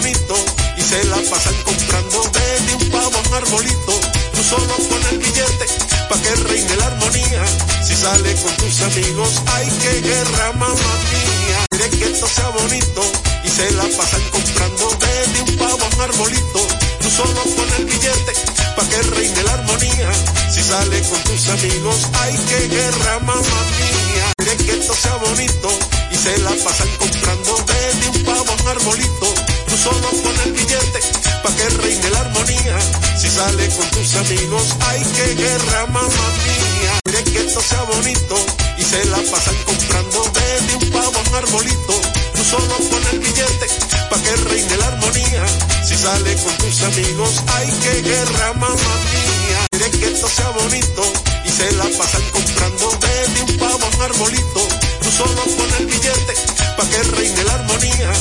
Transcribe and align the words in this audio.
bonito 0.00 0.34
y 0.78 0.82
se 0.82 1.04
la 1.04 1.16
pasan 1.30 1.54
comprando 1.62 2.22
desde 2.32 2.74
un 2.74 2.90
pavo 2.90 3.16
a 3.16 3.28
un 3.28 3.34
arbolito. 3.34 3.92
Tú 4.34 4.42
solo 4.42 4.74
pon 4.88 5.02
el 5.10 5.18
billete 5.18 5.66
pa' 6.08 6.20
que 6.22 6.34
reine 6.48 6.76
la 6.76 6.86
armonía. 6.86 7.44
Si 7.84 7.94
sale 7.94 8.34
con 8.42 8.54
tus 8.56 8.80
amigos, 8.82 9.30
hay 9.54 9.68
que 9.82 10.00
guerra, 10.08 10.52
mamá 10.52 10.92
mía. 11.12 11.58
Quiere 11.70 11.90
que 11.90 12.04
esto 12.12 12.26
sea 12.26 12.48
bonito 12.48 13.02
y 13.44 13.48
se 13.48 13.70
la 13.72 13.84
pasan 13.98 14.22
comprando 14.30 14.84
desde 15.04 15.42
un 15.42 15.58
pavo 15.58 15.84
a 15.84 15.94
un 15.94 16.00
arbolito. 16.00 16.60
Tú 17.02 17.10
solo 17.10 17.40
pon 17.56 17.68
el 17.78 17.84
billete 17.84 18.32
pa' 18.76 18.88
que 18.88 19.02
reine 19.16 19.42
la 19.42 19.52
armonía. 19.52 20.10
Si 20.50 20.62
sale 20.62 21.00
con 21.02 21.20
tus 21.24 21.48
amigos, 21.48 22.08
hay 22.20 22.36
que 22.48 22.68
guerra, 22.68 23.18
mamá 23.20 23.60
mía. 23.76 24.32
Quiere 24.38 24.56
que 24.64 24.72
esto 24.80 24.94
sea 24.94 25.16
bonito 25.16 25.68
y 26.10 26.16
se 26.16 26.38
la 26.38 26.52
pasan 26.64 26.88
comprando 26.98 27.64
desde 27.66 28.08
un 28.08 28.24
pavo 28.24 28.50
a 28.50 28.62
un 28.62 28.68
arbolito. 28.68 29.59
Tú 29.70 29.76
solo 29.76 30.10
pon 30.22 30.34
el 30.46 30.52
billete 30.52 31.00
pa' 31.44 31.54
que 31.54 31.68
reine 31.68 32.10
la 32.10 32.20
armonía. 32.20 32.76
Si 33.16 33.30
sale 33.30 33.68
con 33.68 33.88
tus 33.90 34.14
amigos, 34.16 34.74
hay 34.88 35.00
que 35.00 35.34
guerra, 35.36 35.86
mamá 35.86 36.26
mía. 36.42 36.98
Quiere 37.04 37.22
que 37.22 37.38
esto 37.46 37.60
sea 37.60 37.82
bonito 37.84 38.34
y 38.78 38.82
se 38.82 39.04
la 39.04 39.18
pasan 39.30 39.54
comprando 39.64 40.24
desde 40.34 40.74
un 40.74 40.90
pavo 40.90 41.16
a 41.16 41.28
un 41.28 41.34
arbolito. 41.36 41.94
Tú 42.34 42.42
solo 42.44 42.74
pon 42.90 43.02
el 43.12 43.20
billete 43.20 43.66
pa' 44.10 44.20
que 44.20 44.36
reine 44.50 44.76
la 44.76 44.88
armonía. 44.88 45.44
Si 45.86 45.96
sale 45.96 46.34
con 46.42 46.54
tus 46.58 46.82
amigos, 46.82 47.40
hay 47.54 47.70
que 47.70 48.02
guerra, 48.02 48.52
mamá 48.54 48.74
mía. 48.74 49.66
Quiere 49.70 49.90
que 49.92 50.06
esto 50.12 50.28
sea 50.28 50.50
bonito 50.50 51.02
y 51.44 51.48
se 51.48 51.70
la 51.78 51.86
pasan 51.96 52.22
comprando 52.32 52.90
desde 53.00 53.42
un 53.42 53.56
pavo 53.58 53.86
a 53.86 53.96
un 53.96 54.02
arbolito. 54.02 54.60
Tú 55.00 55.10
solo 55.12 55.42
pon 55.56 55.70
el 55.78 55.86
billete 55.86 56.34
pa' 56.76 56.88
que 56.90 57.02
reine 57.14 57.44
la 57.44 57.54
armonía. 57.54 58.12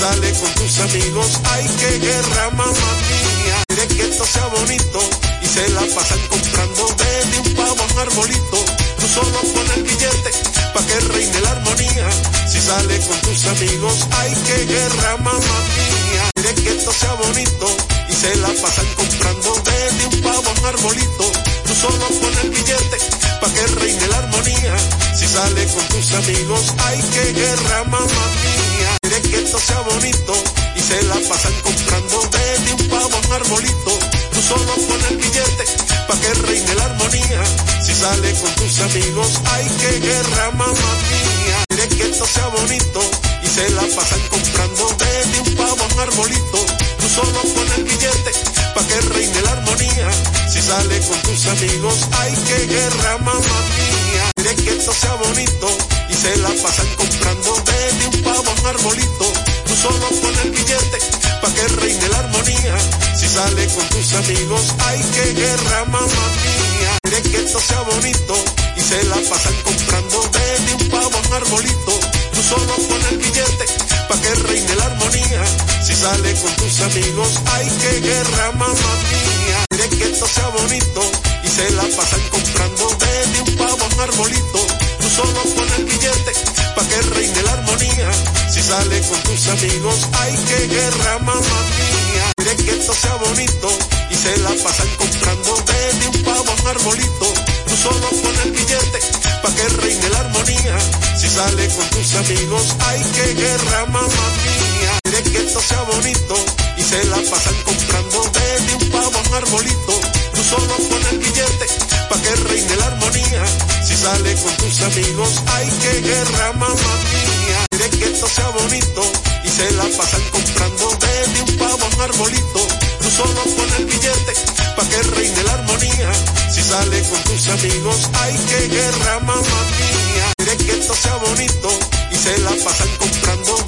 Sale 0.00 0.32
con 0.32 0.54
tus 0.54 0.78
amigos, 0.78 1.40
hay 1.44 1.66
que 1.76 1.98
guerra, 1.98 2.50
mamá 2.52 2.72
mía. 2.72 3.64
Quiere 3.68 3.86
que 3.86 4.02
esto 4.08 4.24
sea 4.24 4.46
bonito 4.46 4.98
y 5.42 5.46
se 5.46 5.68
la 5.68 5.82
pasan 5.94 6.18
comprando 6.26 6.86
desde 6.96 7.40
un 7.40 7.54
pavo 7.54 7.82
a 7.82 7.92
un 7.92 7.98
arbolito. 7.98 8.64
Tú 8.98 9.06
solo 9.06 9.40
pon 9.52 9.66
el 9.76 9.82
billete 9.82 10.30
pa' 10.72 10.86
que 10.86 11.00
reine 11.00 11.40
la 11.42 11.50
armonía. 11.50 12.08
Si 12.48 12.60
sale 12.62 12.98
con 13.00 13.20
tus 13.20 13.44
amigos, 13.44 14.06
hay 14.12 14.32
que 14.46 14.64
guerra, 14.72 15.16
mamá 15.18 15.58
mía. 15.76 16.30
Quiere 16.34 16.54
que 16.54 16.70
esto 16.70 16.92
sea 16.94 17.12
bonito 17.12 17.66
y 18.08 18.12
se 18.14 18.36
la 18.36 18.48
pasan 18.62 18.86
comprando 18.96 19.62
desde 19.68 20.06
un 20.06 20.20
pavo 20.22 20.48
a 20.48 20.60
un 20.60 20.64
arbolito. 20.64 21.24
Tú 21.66 21.74
solo 21.74 22.06
pon 22.08 22.38
el 22.44 22.48
billete 22.48 22.98
pa' 23.38 23.52
que 23.52 23.66
reine 23.66 24.06
la 24.08 24.16
armonía. 24.16 24.76
Si 25.14 25.28
sale 25.28 25.66
con 25.66 25.84
tus 25.88 26.12
amigos, 26.14 26.74
hay 26.86 27.02
que 27.02 27.32
guerra, 27.34 27.84
mamá 27.84 28.06
mía. 28.06 28.99
Que 29.22 29.36
esto 29.42 29.58
sea 29.58 29.80
bonito 29.80 30.32
y 30.76 30.80
se 30.80 31.02
la 31.04 31.16
pasan 31.28 31.52
comprando 31.62 32.28
desde 32.30 32.72
un 32.74 32.88
pavo 32.88 33.16
a 33.16 33.26
un 33.26 33.32
arbolito. 33.32 33.98
Tú 34.32 34.40
solo 34.42 34.74
pon 34.86 35.00
el 35.10 35.16
billete 35.16 35.64
pa' 36.08 36.20
que 36.20 36.34
reine 36.46 36.74
la 36.74 36.84
armonía. 36.84 37.42
Si 37.84 37.94
sale 37.94 38.32
con 38.40 38.54
tus 38.54 38.80
amigos, 38.80 39.40
hay 39.52 39.66
que 39.80 40.00
guerra, 40.00 40.50
mamá 40.52 40.72
mía. 40.74 41.69
Que 41.96 42.02
esto 42.10 42.26
sea 42.26 42.46
bonito 42.48 43.00
y 43.42 43.48
se 43.48 43.70
la 43.70 43.82
pasan 43.94 44.20
comprando 44.28 44.96
desde 44.98 45.40
un 45.40 45.56
pavo 45.56 45.82
a 45.82 45.94
un 45.94 46.00
arbolito. 46.00 46.58
Tú 47.00 47.08
solo 47.08 47.40
pon 47.54 47.68
el 47.76 47.84
billete 47.84 48.32
pa' 48.74 48.86
que 48.86 49.00
reine 49.12 49.42
la 49.42 49.52
armonía. 49.52 50.10
Si 50.52 50.60
sale 50.60 51.00
con 51.00 51.18
tus 51.22 51.46
amigos, 51.46 51.94
hay 52.18 52.34
que 52.34 52.66
guerra, 52.66 53.18
mamá 53.18 53.40
mía. 53.40 54.30
Que 54.64 54.70
esto 54.70 54.92
sea 54.92 55.14
bonito 55.14 55.68
y 56.08 56.14
se 56.14 56.36
la 56.38 56.48
pasan 56.62 56.88
comprando 56.96 57.62
desde 57.64 58.06
un 58.08 58.22
pavo 58.24 58.50
a 58.50 58.60
un 58.60 58.66
arbolito. 58.66 59.49
Tú 59.70 59.76
solo 59.76 60.08
pon 60.20 60.34
el 60.42 60.50
billete 60.50 60.98
pa' 61.40 61.54
que 61.54 61.68
reine 61.78 62.08
la 62.08 62.18
armonía. 62.18 62.76
Si 63.16 63.28
sale 63.28 63.68
con 63.68 63.86
tus 63.90 64.12
amigos, 64.14 64.74
hay 64.84 65.00
que 65.14 65.32
guerra, 65.34 65.84
mamá 65.84 66.26
mía. 66.42 66.98
Quiere 67.04 67.22
que 67.22 67.36
esto 67.36 67.60
sea 67.60 67.80
bonito 67.82 68.34
y 68.76 68.80
se 68.80 69.04
la 69.04 69.14
pasan 69.30 69.54
comprando 69.62 70.28
desde 70.32 70.74
un 70.74 70.90
pavo 70.90 71.16
a 71.16 71.28
un 71.28 71.34
arbolito. 71.34 71.92
Tú 72.34 72.42
solo 72.42 72.74
pon 72.88 73.00
el 73.12 73.18
billete 73.18 73.64
pa' 74.08 74.20
que 74.20 74.34
reine 74.42 74.74
la 74.74 74.86
armonía. 74.86 75.42
Si 75.86 75.94
sale 75.94 76.34
con 76.42 76.52
tus 76.56 76.80
amigos, 76.80 77.38
hay 77.54 77.68
que 77.70 78.00
guerra, 78.00 78.50
mamá 78.50 78.74
mía. 78.74 79.64
Quiere 79.70 79.88
que 79.88 80.04
esto 80.10 80.26
sea 80.26 80.48
bonito 80.48 81.00
y 81.44 81.48
se 81.48 81.70
la 81.78 81.84
pasan 81.96 82.22
comprando 82.28 82.90
desde 82.98 83.40
un 83.42 83.56
pavo 83.56 83.84
a 83.84 83.94
un 83.94 84.00
arbolito. 84.00 84.66
Tú 84.98 85.08
solo 85.08 85.40
pon 85.54 85.68
el 85.78 85.84
billete 85.84 86.32
pa' 86.74 86.88
que 86.88 87.02
reine 87.14 87.42
la 87.44 87.49
Si 87.80 88.60
sale 88.60 89.00
con 89.08 89.22
tus 89.22 89.48
amigos, 89.48 90.06
hay 90.20 90.34
que 90.34 90.66
guerra, 90.68 91.18
mamá 91.20 91.40
mía. 91.40 92.32
Quiere 92.36 92.56
que 92.56 92.70
esto 92.72 92.92
sea 92.92 93.14
bonito 93.14 93.68
y 94.10 94.14
se 94.14 94.36
la 94.38 94.50
pasan 94.62 94.88
comprando 94.98 95.64
desde 95.64 96.08
un 96.08 96.22
pavo 96.22 96.50
a 96.50 96.60
un 96.60 96.68
arbolito. 96.68 97.26
Tú 97.66 97.76
solo 97.76 98.10
pon 98.22 98.36
el 98.44 98.52
billete 98.52 99.00
pa' 99.42 99.54
que 99.54 99.68
reine 99.80 100.08
la 100.10 100.20
armonía. 100.20 100.78
Si 101.18 101.28
sale 101.30 101.68
con 101.68 101.88
tus 101.88 102.14
amigos, 102.16 102.76
hay 102.80 103.02
que 103.02 103.34
guerra, 103.34 103.86
mamá 103.86 104.26
mía. 104.44 104.98
Quiere 105.02 105.22
que 105.22 105.38
esto 105.38 105.60
sea 105.62 105.82
bonito 105.82 106.34
y 106.76 106.82
se 106.82 107.04
la 107.04 107.16
pasan 107.30 107.56
comprando 107.64 108.30
desde 108.34 108.74
un 108.74 108.90
pavo 108.90 109.16
a 109.16 109.28
un 109.28 109.34
arbolito. 109.34 110.00
Tú 110.34 110.42
solo 110.44 110.74
pon 110.76 111.02
el 111.12 111.18
billete 111.18 111.99
pa' 112.10 112.20
que 112.20 112.34
reine 112.48 112.76
la 112.76 112.86
armonía. 112.86 113.42
Si 113.86 113.96
sale 113.96 114.34
con 114.42 114.54
tus 114.56 114.82
amigos, 114.82 115.32
hay 115.54 115.68
que 115.82 116.00
guerra, 116.08 116.52
mamá 116.54 116.94
mía. 117.12 117.58
Quiere 117.70 117.90
que 117.90 118.04
esto 118.12 118.26
sea 118.26 118.48
bonito 118.50 119.02
y 119.44 119.48
se 119.48 119.70
la 119.78 119.84
pasan 119.96 120.22
comprando 120.32 120.84
desde 121.00 121.40
un 121.42 121.58
pavo 121.58 121.84
a 121.84 121.94
un 121.94 122.00
arbolito. 122.02 122.60
Tú 123.00 123.10
solo 123.10 123.40
pon 123.56 123.70
el 123.78 123.84
billete 123.86 124.32
pa' 124.76 124.88
que 124.90 125.02
reine 125.14 125.42
la 125.44 125.54
armonía. 125.54 126.10
Si 126.50 126.62
sale 126.62 127.00
con 127.08 127.22
tus 127.28 127.48
amigos, 127.48 127.98
hay 128.20 128.36
que 128.48 128.68
guerra, 128.74 129.20
mamá 129.20 129.60
mía. 129.78 130.26
Quiere 130.36 130.56
que 130.56 130.72
esto 130.72 130.94
sea 130.94 131.16
bonito 131.16 131.68
y 132.10 132.16
se 132.16 132.38
la 132.38 132.50
pasan 132.64 132.90
comprando 132.98 133.59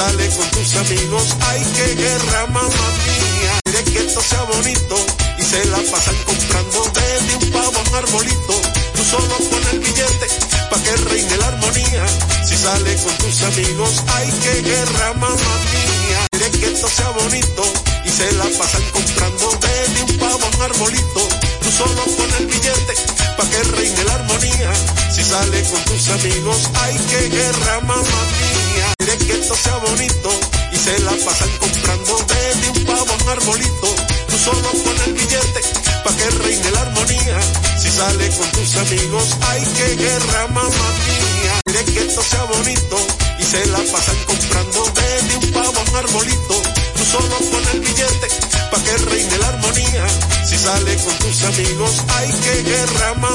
sale 0.00 0.28
con 0.30 0.50
tus 0.52 0.74
amigos, 0.76 1.36
hay 1.48 1.62
que 1.76 1.94
guerra, 1.94 2.46
mamá 2.46 2.86
mía. 3.04 3.52
Quiere 3.64 3.84
que 3.84 3.98
esto 3.98 4.20
sea 4.22 4.42
bonito 4.44 4.96
y 5.38 5.42
se 5.42 5.62
la 5.66 5.80
pasan 5.92 6.16
comprando 6.24 6.78
desde 6.98 7.36
un 7.36 7.50
pavo 7.52 7.78
a 7.78 7.88
un 7.88 7.94
arbolito. 8.02 8.54
Tú 8.94 9.02
solo 9.04 9.34
pon 9.50 9.62
el 9.72 9.80
billete 9.80 10.26
pa' 10.70 10.80
que 10.84 10.96
reine 11.08 11.36
la 11.36 11.48
armonía. 11.48 12.04
Si 12.48 12.56
sale 12.56 12.96
con 13.04 13.14
tus 13.18 13.42
amigos, 13.42 13.92
hay 14.14 14.28
que 14.42 14.54
guerra, 14.70 15.12
mamá 15.24 15.54
mía. 15.74 16.20
Quiere 16.30 16.50
que 16.58 16.66
esto 16.72 16.88
sea 16.88 17.10
bonito 17.10 17.62
y 18.06 18.08
se 18.08 18.32
la 18.40 18.46
pasan 18.58 18.84
comprando 18.96 19.44
desde 19.60 20.00
un 20.08 20.18
pavo 20.18 20.44
a 20.46 20.56
un 20.56 20.62
arbolito. 20.62 21.20
Tú 21.62 21.70
solo 21.70 22.02
pon 22.16 22.30
el 22.38 22.46
billete 22.46 22.94
pa' 23.36 23.50
que 23.50 23.62
reine 23.76 24.04
la 24.04 24.14
armonía. 24.14 24.72
Si 25.14 25.22
sale 25.22 25.62
con 25.70 25.82
tus 25.84 26.08
amigos, 26.08 26.70
hay 26.82 26.96
que 27.10 27.20
guerra, 27.36 27.80
mamá 27.80 28.20
mía. 28.38 28.59
Que 29.26 29.32
esto 29.32 29.54
sea 29.54 29.76
bonito 29.76 30.30
y 30.72 30.76
se 30.76 30.98
la 31.00 31.12
pasan 31.24 31.50
comprando 31.58 32.16
desde 32.26 32.70
un 32.70 32.84
pavo 32.86 33.12
a 33.12 33.22
un 33.22 33.28
arbolito. 33.28 33.94
Tú 34.28 34.38
solo 34.38 34.68
pon 34.84 34.96
el 35.06 35.12
billete 35.12 35.60
pa' 36.04 36.16
que 36.16 36.30
reine 36.42 36.70
la 36.70 36.80
armonía. 36.80 37.38
Si 37.78 37.90
sale 37.90 38.28
con 38.30 38.50
tus 38.52 38.76
amigos, 38.76 39.36
hay 39.48 39.62
que 39.76 39.96
guerra, 39.96 40.46
mamá 40.48 40.88
mía. 41.06 41.60
Quiere 41.64 41.84
que 41.84 42.00
esto 42.00 42.22
sea 42.22 42.44
bonito 42.44 42.96
y 43.38 43.44
se 43.44 43.66
la 43.66 43.78
pasan 43.92 44.16
comprando 44.26 44.92
desde 44.94 45.36
un 45.36 45.52
pavo 45.52 45.78
a 45.78 45.90
un 45.90 45.96
arbolito. 45.96 46.54
Tú 46.96 47.04
solo 47.04 47.36
pon 47.50 47.64
el 47.74 47.80
billete 47.80 48.28
pa' 48.70 48.82
que 48.82 48.96
reine 49.10 49.38
la 49.38 49.48
armonía. 49.48 50.06
Si 50.48 50.56
sale 50.58 50.96
con 50.96 51.14
tus 51.18 51.42
amigos, 51.44 52.02
hay 52.16 52.30
que 52.32 52.62
guerra, 52.62 53.14
mamá 53.14 53.29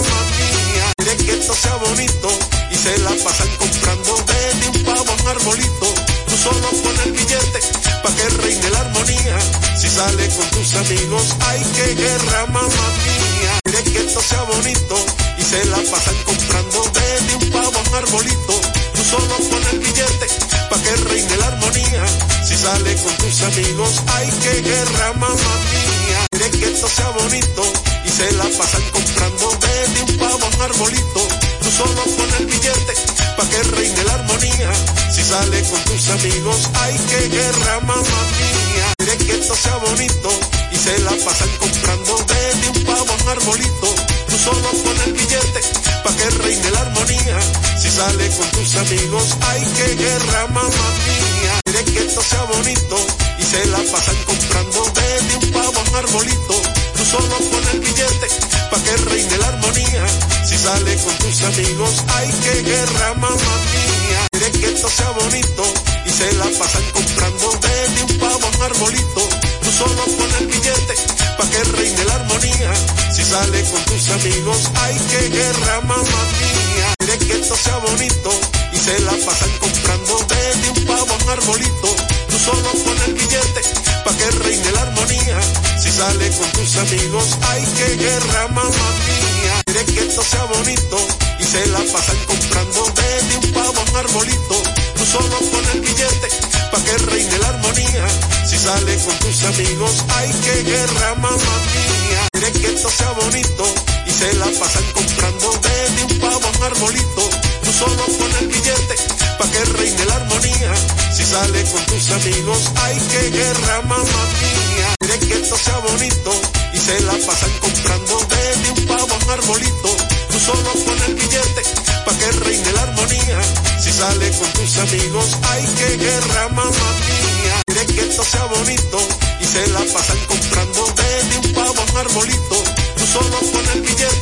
amigos, 23.57 24.01
hay 24.07 24.29
que 24.29 24.61
guerra, 24.61 25.13
mamá 25.13 25.35
mía. 25.35 26.27
Quiere 26.31 26.49
que 26.51 26.65
esto 26.65 26.87
sea 26.89 27.09
bonito 27.09 27.63
y 28.05 28.09
se 28.09 28.31
la 28.33 28.43
pasan 28.57 28.81
comprando 28.91 29.57
desde 29.61 30.03
un 30.03 30.17
pavo 30.17 30.49
un 30.53 30.61
arbolito. 30.61 31.21
Tú 31.61 31.71
solo 31.71 32.03
pon 32.17 32.29
el 32.39 32.45
billete 32.47 32.93
pa' 33.37 33.47
que 33.49 33.63
reine 33.75 34.03
la 34.03 34.13
armonía. 34.15 34.71
Si 35.13 35.23
sale 35.23 35.63
con 35.69 35.81
tus 35.85 36.09
amigos, 36.09 36.69
hay 36.81 36.97
que 36.97 37.29
guerra, 37.29 37.79
mamá 37.81 38.21
mía. 38.39 38.93
Quiere 38.97 39.17
que 39.17 39.31
esto 39.39 39.55
sea 39.55 39.77
bonito 39.77 40.29
y 40.71 40.75
se 40.75 40.99
la 40.99 41.11
pasan 41.11 41.49
comprando 41.57 42.25
desde 42.27 42.69
un 42.69 42.83
pavo 42.83 43.15
un 43.21 43.29
arbolito. 43.29 43.87
Tú 44.27 44.37
solo 44.37 44.69
pon 44.83 44.97
el 45.05 45.13
billete 45.13 45.61
pa' 46.03 46.15
que 46.15 46.29
reine 46.43 46.71
la 46.71 46.81
armonía. 46.81 47.39
Si 47.79 47.89
sale 47.89 48.29
con 48.35 48.49
tus 48.51 48.75
amigos, 48.75 49.27
ay 49.41 49.63
que 49.77 49.95
guerra 49.95 50.47
mamá 50.47 50.87
mía. 51.07 51.61
Que 51.85 51.99
esto 51.99 52.21
sea 52.21 52.43
bonito 52.43 53.24
se 53.55 53.65
la 53.67 53.79
pasan 53.89 54.15
comprando 54.25 54.83
desde 54.93 55.35
un 55.37 55.51
pavo 55.51 55.79
a 55.79 55.89
un 55.89 55.95
arbolito. 55.95 56.55
Tú 56.95 57.05
solo 57.05 57.35
pon 57.51 57.63
el 57.73 57.79
billete 57.79 58.27
pa' 58.69 58.81
que 58.83 58.93
reine 59.09 59.37
la 59.37 59.47
armonía. 59.47 60.05
Si 60.43 60.57
sale 60.57 60.95
con 61.03 61.15
tus 61.23 61.41
amigos, 61.43 61.93
ay 62.17 62.29
que 62.43 62.63
guerra 62.69 63.13
mamá 63.13 63.55
mía. 63.71 64.19
Quiere 64.31 64.51
que 64.59 64.65
esto 64.73 64.89
sea 64.89 65.09
bonito 65.11 65.63
y 66.05 66.09
se 66.09 66.33
la 66.33 66.47
pasan 66.59 66.83
comprando 66.91 67.45
desde 67.65 68.03
un 68.03 68.19
pavo 68.19 68.45
a 68.45 68.57
un 68.57 68.61
arbolito. 68.69 69.21
Tú 69.63 69.71
solo 69.71 70.03
pon 70.17 70.31
el 70.39 70.47
billete 70.47 70.95
pa' 71.37 71.49
que 71.49 71.63
reine 71.77 72.03
la 72.09 72.15
armonía. 72.15 72.71
Si 73.15 73.23
sale 73.23 73.63
con 73.71 73.81
tus 73.85 74.09
amigos, 74.09 74.59
ay 74.83 74.95
que 75.11 75.29
guerra 75.29 75.81
mamá 75.81 76.21
mía. 76.41 76.87
Quiere 76.99 77.17
que 77.19 77.33
esto 77.39 77.55
sea 77.55 77.77
bonito 77.77 78.29
y 78.73 78.77
se 78.77 78.99
la 78.99 79.13
pasan 79.25 79.51
comprando 79.63 80.13
desde 80.27 80.69
un 80.71 80.85
pavo 80.87 81.13
a 81.13 81.23
un 81.23 81.29
arbolito. 81.29 82.14
Tú 82.35 82.41
solo 82.51 82.69
pon 82.83 82.97
el 83.07 83.13
billete 83.13 83.61
pa' 84.03 84.11
que 84.11 84.29
reine 84.43 84.71
la 84.73 84.81
armonía. 84.81 85.39
Si 85.81 85.89
sale 85.89 86.29
con 86.31 86.49
tus 86.51 86.75
amigos, 86.75 87.27
ay 87.49 87.63
que 87.77 87.95
guerra 87.95 88.47
mamá 88.49 88.87
mía. 89.07 89.61
Quiere 89.63 89.85
que 89.85 89.99
esto 90.01 90.21
sea 90.21 90.43
bonito 90.43 90.97
y 91.39 91.43
se 91.45 91.65
la 91.67 91.79
pasan 91.79 92.17
comprando 92.27 92.91
desde 92.93 93.37
un 93.37 93.53
pavo 93.53 93.79
a 93.79 93.89
un 93.89 93.95
arbolito. 93.95 94.55
Tú 94.97 95.05
solo 95.05 95.37
pon 95.49 95.65
el 95.75 95.79
billete 95.79 96.27
pa' 96.71 96.83
que 96.83 96.97
reine 97.07 97.37
la 97.37 97.47
armonía. 97.47 98.05
Si 98.45 98.57
sale 98.57 98.97
con 98.97 99.15
tus 99.19 99.43
amigos, 99.45 100.03
ay 100.17 100.29
que 100.43 100.63
guerra 100.63 101.15
mamá 101.15 101.55
mía. 101.71 102.27
Quiere 102.33 102.51
que 102.51 102.67
esto 102.67 102.89
sea 102.89 103.11
bonito 103.11 103.63
y 104.07 104.11
se 104.11 104.33
la 104.33 104.47
pasan 104.59 104.83
comprando 104.91 105.57
desde 105.63 106.03
un 106.03 106.19
pavo 106.19 106.47
a 106.47 106.57
un 106.57 106.63
arbolito. 106.63 107.29
Tú 107.63 107.71
solo 107.71 108.03
pon 108.19 108.31
el 108.41 108.47
billete 108.47 109.14
pa' 109.37 109.49
que 109.51 109.65
reine 109.77 110.05
la 110.05 110.15
armonía. 110.15 110.73
Si 111.15 111.23
sale 111.23 111.63
con 111.71 111.85
tus 111.85 112.09
amigos, 112.11 112.59
ay 112.83 112.97
que 113.11 113.29
guerra 113.31 113.81
mamá 113.83 114.21
mía. 114.41 114.95
Quiere 114.99 115.19
que 115.19 115.33
esto 115.41 115.57
sea 115.57 115.77
bonito 115.79 116.31
y 116.73 116.77
se 116.77 116.99
la 117.01 117.13
pasan 117.25 117.51
comprando 117.59 118.27
desde 118.29 118.71
un 118.71 118.85
pavo 118.87 119.13
a 119.13 119.23
un 119.23 119.29
arbolito. 119.31 119.89
Tú 120.31 120.39
solo 120.39 120.69
pon 120.85 120.99
el 121.07 121.15
billete 121.15 121.61
pa' 122.05 122.17
que 122.17 122.31
reine 122.43 122.71
la 122.73 122.81
armonía. 122.83 123.39
Si 123.81 123.91
sale 123.91 124.31
con 124.39 124.49
tus 124.53 124.77
amigos, 124.77 125.27
ay 125.51 125.65
que 125.77 125.97
guerra 125.97 126.49
mamá 126.49 126.89
mía. 127.07 127.55
Quiere 127.67 127.85
que 127.87 128.01
esto 128.09 128.23
sea 128.23 128.45
bonito 128.45 128.97
y 129.39 129.45
se 129.45 129.67
la 129.67 129.81
pasan 129.93 130.19
comprando 130.27 130.93
desde 130.95 131.37
un 131.39 131.53
pavo 131.53 131.81
a 131.81 131.91
un 131.91 131.97
arbolito. 131.97 132.63
Tú 132.97 133.05
solo 133.05 133.37
pon 133.51 133.65
el 133.73 133.81
billete 133.81 134.14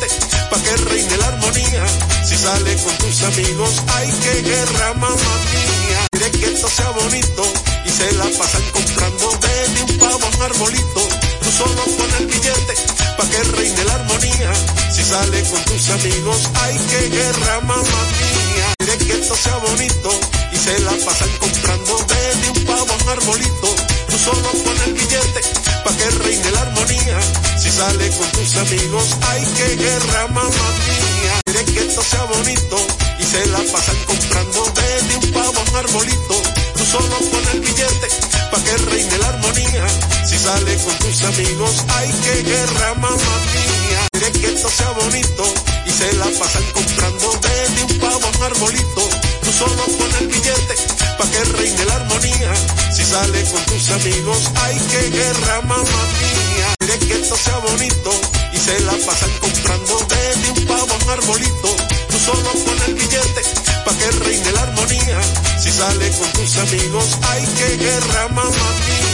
sale 2.43 2.75
con 2.75 2.97
tus 2.97 3.23
amigos, 3.23 3.81
ay 3.95 4.09
que 4.21 4.41
guerra 4.41 4.93
mamá 4.95 5.15
mía. 5.15 6.07
Quiere 6.11 6.31
que 6.31 6.45
esto 6.53 6.67
sea 6.67 6.89
bonito 6.89 7.43
y 7.85 7.89
se 7.89 8.11
la 8.13 8.25
pasan 8.37 8.63
comprando 8.73 9.39
desde 9.47 9.83
un 9.83 9.97
pavo 9.97 10.25
a 10.25 10.35
un 10.35 10.41
arbolito. 10.43 11.01
Tú 11.41 11.49
solo 11.59 11.81
pon 11.97 12.11
el 12.19 12.25
billete 12.27 12.73
pa' 13.17 13.29
que 13.31 13.43
reine 13.55 13.83
la 13.85 13.93
armonía. 13.95 14.51
Si 14.91 15.03
sale 15.03 15.39
con 15.49 15.61
tus 15.69 15.89
amigos, 15.89 16.39
ay 16.63 16.75
que 16.89 17.09
guerra 17.15 17.61
mamá 17.61 18.01
mía. 18.19 18.67
Quiere 18.77 18.97
que 19.05 19.13
esto 19.21 19.35
sea 19.35 19.57
bonito 19.57 20.09
y 20.51 20.57
se 20.57 20.79
la 20.79 20.93
pasan 21.05 21.31
comprando 21.39 21.93
desde 22.11 22.49
un 22.49 22.65
pavo 22.65 22.91
a 22.91 23.03
un 23.03 23.09
arbolito. 23.09 23.67
Tú 24.09 24.17
solo 24.19 24.49
pon 24.63 24.77
el 24.87 24.93
billete 24.93 25.41
pa' 25.85 25.95
que 25.95 26.09
reine 26.23 26.51
la 26.51 26.61
armonía. 26.61 27.19
Si 27.61 27.71
sale 27.71 28.09
con 28.17 28.27
tus 28.35 28.57
amigos, 28.57 29.07
ay 29.31 29.43
que 29.55 29.75
guerra 29.77 30.27
mamá 30.27 30.67
mía. 30.87 31.42
Quiere 31.53 31.71
que 31.71 31.81
esto 31.81 32.01
sea 32.01 32.23
bonito 32.23 32.77
y 33.19 33.23
se 33.23 33.45
la 33.45 33.59
pasan 33.71 33.95
comprando 34.07 34.73
desde 34.73 35.17
un 35.17 35.31
pavo 35.33 35.59
a 35.59 35.69
un 35.69 35.75
arbolito. 35.75 36.35
Tú 36.75 36.83
solo 36.83 37.15
pon 37.29 37.43
el 37.53 37.59
billete 37.59 38.07
pa' 38.49 38.63
que 38.63 38.77
reine 38.89 39.17
la 39.19 39.27
armonía. 39.27 39.85
Si 40.25 40.39
sale 40.39 40.75
con 40.77 40.97
tus 40.97 41.21
amigos, 41.21 41.85
ay 41.89 42.11
que 42.23 42.41
guerra 42.41 42.95
mamá 42.95 43.35
mía. 43.53 44.07
Quiere 44.13 44.31
que 44.31 44.47
esto 44.47 44.67
sea 44.67 44.89
bonito 44.93 45.43
y 45.85 45.91
se 45.91 46.13
la 46.13 46.25
pasan 46.39 46.63
comprando 46.73 47.39
desde 47.43 47.83
un 47.83 47.99
pavo 47.99 48.25
a 48.25 48.29
un 48.35 48.43
arbolito. 48.43 49.09
Tú 49.43 49.51
solo 49.53 49.83
pon 49.99 50.11
el 50.21 50.27
billete 50.29 50.75
pa' 51.19 51.29
que 51.29 51.43
reine 51.53 51.85
la 51.85 51.95
armonía. 51.97 52.53
Si 52.91 53.05
sale 53.05 53.43
con 53.51 53.63
tus 53.65 53.91
amigos, 53.91 54.49
ay 54.55 54.79
que 54.89 55.09
guerra 55.11 55.61
mamá 55.61 56.01
mía. 56.17 56.82
Sea 57.23 57.57
bonito 57.57 58.11
y 58.51 58.57
se 58.57 58.79
la 58.81 58.91
pasan 58.91 59.31
comprando 59.39 60.05
desde 60.09 60.51
un 60.51 60.65
pavo 60.65 60.93
a 60.93 61.03
un 61.03 61.09
arbolito. 61.09 61.75
Tú 62.09 62.19
solo 62.19 62.51
pon 62.65 62.77
el 62.87 62.93
billete 62.95 63.41
pa' 63.85 63.97
que 63.97 64.11
reine 64.25 64.51
la 64.51 64.61
armonía. 64.63 65.21
Si 65.57 65.71
sale 65.71 66.11
con 66.11 66.29
tus 66.33 66.57
amigos, 66.57 67.17
ay 67.29 67.45
que 67.57 67.77
guerra 67.77 68.27
mamá. 68.27 69.12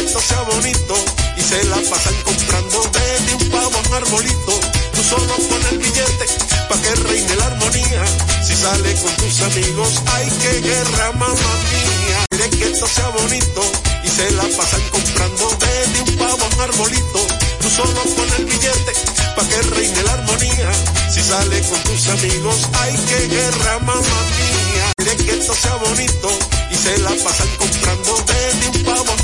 Que 0.00 0.06
esto 0.06 0.20
sea 0.22 0.40
bonito 0.44 0.94
y 1.36 1.42
se 1.42 1.62
la 1.64 1.76
pasan 1.76 2.14
comprando 2.24 2.90
desde 2.90 3.34
un 3.34 3.50
pavo 3.50 3.82
a 3.92 3.96
arbolito. 3.98 4.60
Tú 4.94 5.02
solo 5.02 5.34
pon 5.36 5.60
el 5.72 5.78
billete 5.78 6.26
pa' 6.70 6.80
que 6.80 6.94
reine 7.02 7.36
la 7.36 7.46
armonía. 7.46 8.04
Si 8.42 8.56
sale 8.56 8.94
con 8.94 9.14
tus 9.16 9.40
amigos, 9.42 10.00
ay 10.06 10.30
que 10.40 10.60
guerra 10.62 11.12
mamá 11.12 11.34
mía. 11.34 12.24
Que 12.30 12.64
esto 12.72 12.86
sea 12.86 13.08
bonito 13.08 13.62
y 14.02 14.08
se 14.08 14.30
la 14.30 14.44
pasan 14.56 14.80
comprando 14.90 15.50
desde 15.60 16.00
un 16.00 16.16
pavo 16.16 16.44
a 16.44 16.54
un 16.54 16.60
arbolito. 16.62 17.26
Tú 17.60 17.68
solo 17.68 18.00
pon 18.16 18.28
el 18.38 18.44
billete 18.46 18.92
pa' 19.36 19.48
que 19.48 19.62
reine 19.74 20.02
la 20.02 20.12
armonía. 20.14 20.70
Si 21.12 21.20
sale 21.20 21.60
con 21.68 21.78
tus 21.82 22.08
amigos, 22.08 22.56
ay 22.80 22.96
que 23.06 23.28
guerra 23.28 23.78
mamá 23.80 24.00
mía. 24.00 24.92
Que 24.96 25.32
esto 25.32 25.54
sea 25.54 25.74
bonito 25.74 26.28
y 26.70 26.74
se 26.76 26.98
la 26.98 27.10
pasan 27.10 27.48
comprando 27.58 27.89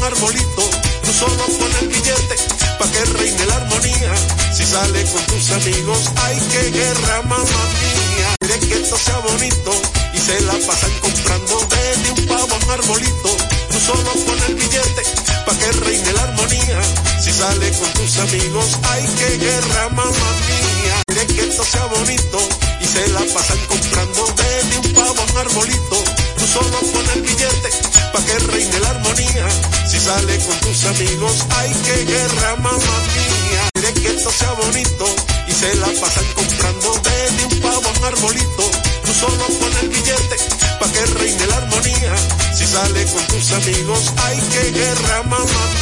arbolito. 0.06 0.62
Tú 1.02 1.12
solo 1.12 1.44
pon 1.58 1.72
el 1.82 1.88
billete 1.88 2.36
pa' 2.78 2.90
que 2.90 3.04
reine 3.18 3.46
la 3.46 3.56
armonía. 3.56 4.14
Si 4.54 4.64
sale 4.64 5.04
con 5.04 5.22
tus 5.26 5.50
amigos, 5.50 6.10
ay 6.24 6.38
que 6.50 6.70
guerra 6.70 7.22
mamá 7.22 7.62
mía. 7.80 8.28
Quiere 8.40 8.58
que 8.60 8.74
esto 8.82 8.96
sea 8.96 9.18
bonito 9.18 9.70
y 10.14 10.18
se 10.18 10.40
la 10.42 10.54
pasan 10.66 10.92
comprando 11.00 11.54
desde 11.74 12.10
un 12.12 12.26
pavo 12.26 12.54
a 12.54 12.64
un 12.64 12.70
arbolito. 12.70 13.30
Tú 13.70 13.78
solo 13.80 14.10
pon 14.26 14.38
el 14.48 14.54
billete 14.54 15.02
pa' 15.44 15.58
que 15.58 15.72
reine 15.84 16.12
la 16.12 16.22
armonía. 16.22 16.80
Si 17.22 17.32
sale 17.32 17.70
con 17.72 17.90
tus 17.94 18.18
amigos, 18.18 18.78
ay 18.90 19.04
que 19.18 19.38
guerra 19.38 19.88
mamá 19.90 20.30
mía. 20.48 20.96
Quiere 21.06 21.26
que 21.26 21.48
esto 21.48 21.64
sea 21.64 21.86
bonito 21.86 22.38
y 22.80 22.86
se 22.86 23.08
la 23.08 23.22
pasan 23.34 23.58
comprando 23.66 24.34
desde 24.36 24.78
un 24.78 24.94
pavo 24.94 25.20
a 25.20 25.32
un 25.32 25.38
arbolito. 25.38 26.15
Tú 26.46 26.52
solo 26.52 26.78
pon 26.92 27.04
el 27.16 27.22
billete 27.22 27.70
pa' 28.12 28.24
que 28.24 28.38
reine 28.38 28.78
la 28.78 28.90
armonía. 28.90 29.48
Si 29.88 29.98
sale 29.98 30.38
con 30.46 30.56
tus 30.60 30.84
amigos, 30.84 31.44
ay 31.58 31.72
que 31.84 32.04
guerra 32.04 32.56
mamá 32.56 32.96
mía. 33.14 33.68
Quiere 33.74 33.92
que 33.94 34.08
esto 34.14 34.30
sea 34.30 34.52
bonito 34.52 35.06
y 35.48 35.52
se 35.52 35.74
la 35.74 35.88
pasan 36.00 36.26
comprando 36.34 37.00
desde 37.02 37.46
un 37.46 37.60
pavo 37.62 37.88
a 37.88 37.98
un 37.98 38.04
arbolito. 38.04 38.64
Tú 39.04 39.12
solo 39.12 39.44
pon 39.58 39.72
el 39.82 39.88
billete 39.88 40.36
pa' 40.78 40.92
que 40.92 41.06
reine 41.18 41.46
la 41.48 41.56
armonía. 41.56 42.14
Si 42.54 42.64
sale 42.64 43.04
con 43.06 43.26
tus 43.26 43.50
amigos, 43.50 44.12
ay 44.26 44.38
que 44.52 44.70
guerra 44.70 45.22
mamá 45.24 45.46
mía. 45.46 45.75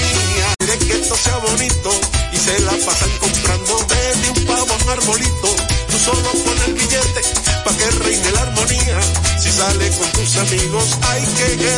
Tus 10.84 10.92
amigos, 10.92 10.98
ay 11.10 11.56
que 11.56 11.73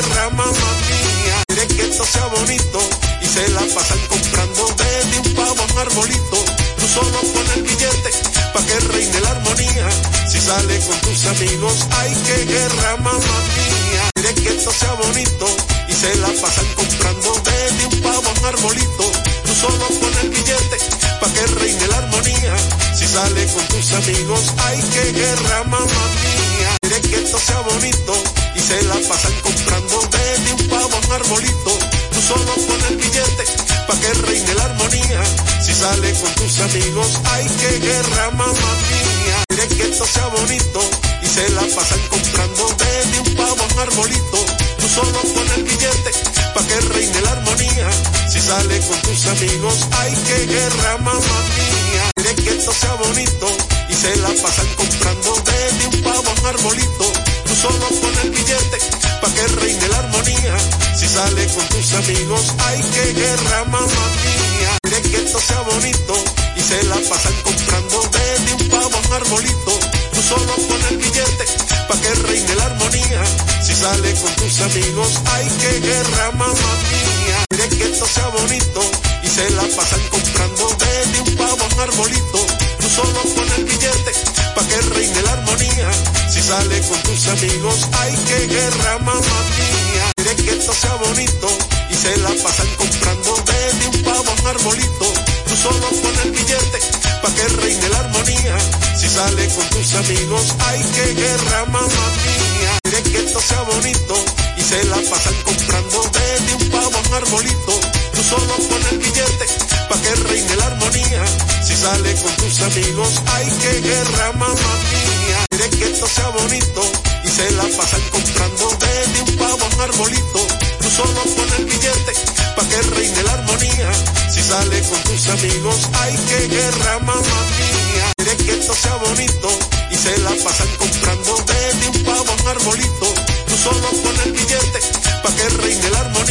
tus 36.47 36.61
amigos, 36.61 37.21
ay 37.33 37.47
que 37.59 37.81
guerra 37.81 38.31
mamá 38.31 38.53
mía. 38.55 39.45
Quiere 39.49 39.69
que 39.69 39.83
esto 39.83 40.07
sea 40.07 40.27
bonito 40.29 40.81
y 41.23 41.27
se 41.27 41.49
la 41.51 41.63
pasan 41.75 42.01
comprando 42.09 42.77
desde 42.79 43.21
un 43.21 43.35
pavo 43.35 43.63
a 43.63 43.75
un 43.75 43.79
arbolito. 43.81 44.39
Tú 44.79 44.89
solo 44.89 45.21
pon 45.35 45.49
el 45.57 45.65
billete 45.65 46.11
pa' 46.55 46.63
que 46.69 46.81
reine 46.95 47.21
la 47.23 47.33
armonía. 47.33 47.89
Si 48.31 48.41
sale 48.41 48.79
con 48.87 48.99
tus 49.03 49.27
amigos, 49.27 49.87
ay 49.99 50.15
que 50.27 50.47
guerra 50.47 50.99
mamá 50.99 51.39
mía. 51.57 52.05
Quiere 52.15 52.35
que 52.37 52.51
esto 52.51 52.73
sea 52.73 52.95
bonito 52.95 53.47
y 53.89 53.95
se 53.95 54.17
la 54.17 54.29
pasan 54.41 54.69
comprando 54.77 55.43
desde 55.51 55.87
un 55.89 56.03
pavo 56.05 56.31
a 56.31 56.41
un 56.41 56.47
arbolito. 56.47 57.13
Tú 57.47 57.55
solo 57.57 57.87
pon 58.01 58.15
el 58.23 58.31
billete 58.31 58.79
pa' 59.21 59.35
que 59.35 59.47
reine 59.61 59.89
la 59.89 59.99
armonía. 59.99 60.57
Si 60.95 61.09
sale 61.09 61.47
con 61.49 61.67
tus 61.71 61.93
amigos, 61.95 62.55
hay 62.67 62.81
que 62.95 63.13
guerra, 63.15 63.65
mamá 63.65 64.07
mía. 64.23 64.86
Esto 65.27 65.41
sea 65.41 65.61
bonito 65.63 66.15
y 66.55 66.61
se 66.61 66.85
la 66.85 66.95
pasan 66.95 67.35
comprando 67.43 68.01
desde 68.13 68.55
un 68.55 68.69
pavo 68.71 68.97
a 68.97 69.09
un 69.09 69.13
arbolito. 69.13 69.73
Tú 70.15 70.23
solo 70.23 70.55
pon 70.69 70.81
el 70.91 70.99
billete 70.99 71.45
pa' 71.89 72.01
que 72.01 72.15
reine 72.29 72.55
la 72.55 72.67
armonía. 72.67 73.25
Si 73.61 73.75
sale 73.75 74.15
con 74.23 74.33
tus 74.37 74.61
amigos, 74.61 75.21
hay 75.35 75.49
que 75.49 75.81
guerra, 75.81 76.31
mamá 76.31 76.55
mía. 76.55 77.45
Quiere 77.49 77.69
que 77.77 77.85
esto 77.91 78.07
sea 78.07 78.29
bonito 78.29 78.81
y 79.25 79.27
se 79.27 79.51
la 79.51 79.63
pasan 79.77 80.01
comprando 80.11 80.77
desde 80.79 81.21
un 81.21 81.37
pavo 81.37 81.59
a 81.61 81.75
un 81.75 81.81
arbolito. 81.81 82.47
Tú 82.79 82.89
solo 82.89 83.21
pon 83.35 83.49
el 83.59 83.65
billete 83.65 84.13
pa' 84.55 84.65
que 84.69 84.81
reine 84.95 85.23
la 85.23 85.33
armonía. 85.33 85.91
Si 86.31 86.41
sale 86.41 86.81
con 86.83 87.03
tus 87.03 87.27
amigos, 87.27 87.89
hay 87.99 88.15
que 88.15 88.47
guerra, 88.47 88.99
mamá 89.01 89.39
mía. 89.59 90.16
Que 90.45 90.51
esto 90.53 90.73
sea 90.73 90.95
bonito 90.97 91.49
y 91.91 91.95
se 91.95 92.17
la 92.19 92.31
pasan 92.43 92.69
comprando 92.77 93.35
desde 93.47 93.87
un 93.89 94.03
pavo 94.05 94.31
a 94.31 94.41
un 94.41 94.47
arbolito. 94.47 95.13
Tú 95.49 95.57
solo 95.57 95.89
pon 96.03 96.15
el 96.25 96.31
billete 96.31 96.79
pa' 97.23 97.35
que 97.35 97.49
reine 97.61 97.89
la 97.89 97.99
armonía. 97.99 98.57
Si 98.97 99.09
sale 99.09 99.49
con 99.49 99.69
tus 99.71 99.95
amigos, 99.95 100.55
hay 100.67 100.83
que 100.95 101.15
guerra, 101.15 101.65
mamá 101.67 102.07
mía. 102.25 102.79
Quiere 102.83 103.03
que 103.03 103.19
esto 103.19 103.41
sea 103.41 103.63
bonito 103.63 104.15
y 104.57 104.63
se 104.63 104.85
la 104.85 104.97
pasan 105.11 105.35
comprando 105.45 106.11
desde 106.13 106.55
un 106.55 106.71
pavo 106.71 106.97
a 106.97 107.09
un 107.09 107.15
arbolito. 107.15 107.96
Tú 108.17 108.23
solo 108.23 108.57
pon 108.71 108.83
el 108.93 108.99
billete 108.99 109.47
pa' 109.91 110.01
que 110.01 110.15
reine 110.15 110.57
la 110.57 110.67
armonía. 110.69 111.23
Si 111.63 111.77
sale 111.77 112.15
con 112.15 112.35
tus 112.37 112.61
amigos, 112.63 113.21
hay 113.27 113.47
que 113.61 113.81
guerra, 113.83 114.33
mamá 114.33 114.73
mía. 114.91 115.39
Quiere 115.51 115.69
que 115.69 115.85
esto 115.93 116.07
sea 116.09 116.29
bonito 116.31 116.81
y 117.25 117.29
se 117.29 117.51
la 117.51 117.65
pasan 117.77 118.01
comprando 118.11 118.71
desde 118.81 119.21
un 119.21 119.37
pavo 119.37 119.63
a 119.63 119.75
un 119.75 119.81
arbolito. 119.83 120.41
Tú 120.81 120.89
solo 120.91 121.21
pon 121.37 121.49
el 121.59 121.65
billete 121.67 122.13
pa' 122.57 122.65
que 122.65 122.81
reine 122.97 123.23
la 123.23 123.33
armonía. 123.35 123.93
Si 124.33 124.43
sale 124.43 124.81
con 124.89 125.03
tus 125.03 125.29
amigos, 125.29 125.77
hay 126.01 126.17
que 126.17 126.49
guerra, 126.57 126.99
mamá 127.01 127.41
mía. 127.61 128.13
Quiere 128.17 128.37
que 128.39 128.53
esto 128.53 128.75
sea 128.75 128.97
bonito 128.97 129.49
y 129.91 129.95
se 129.95 130.17
la 130.25 130.33
pasan 130.43 130.69
comprando 130.79 131.37
desde 131.47 131.89
un 131.89 132.05
pavo 132.05 132.33
a 132.33 132.43
un 132.43 132.49
arbolito. 132.49 133.07
Tú 133.47 133.57
solo 133.59 133.89
pon 134.03 134.17
el 134.25 134.33
billete 134.33 134.81
pa' 135.23 135.35
que 135.37 135.49
reine 135.61 135.91
la 135.91 136.01
armonía. 136.01 136.26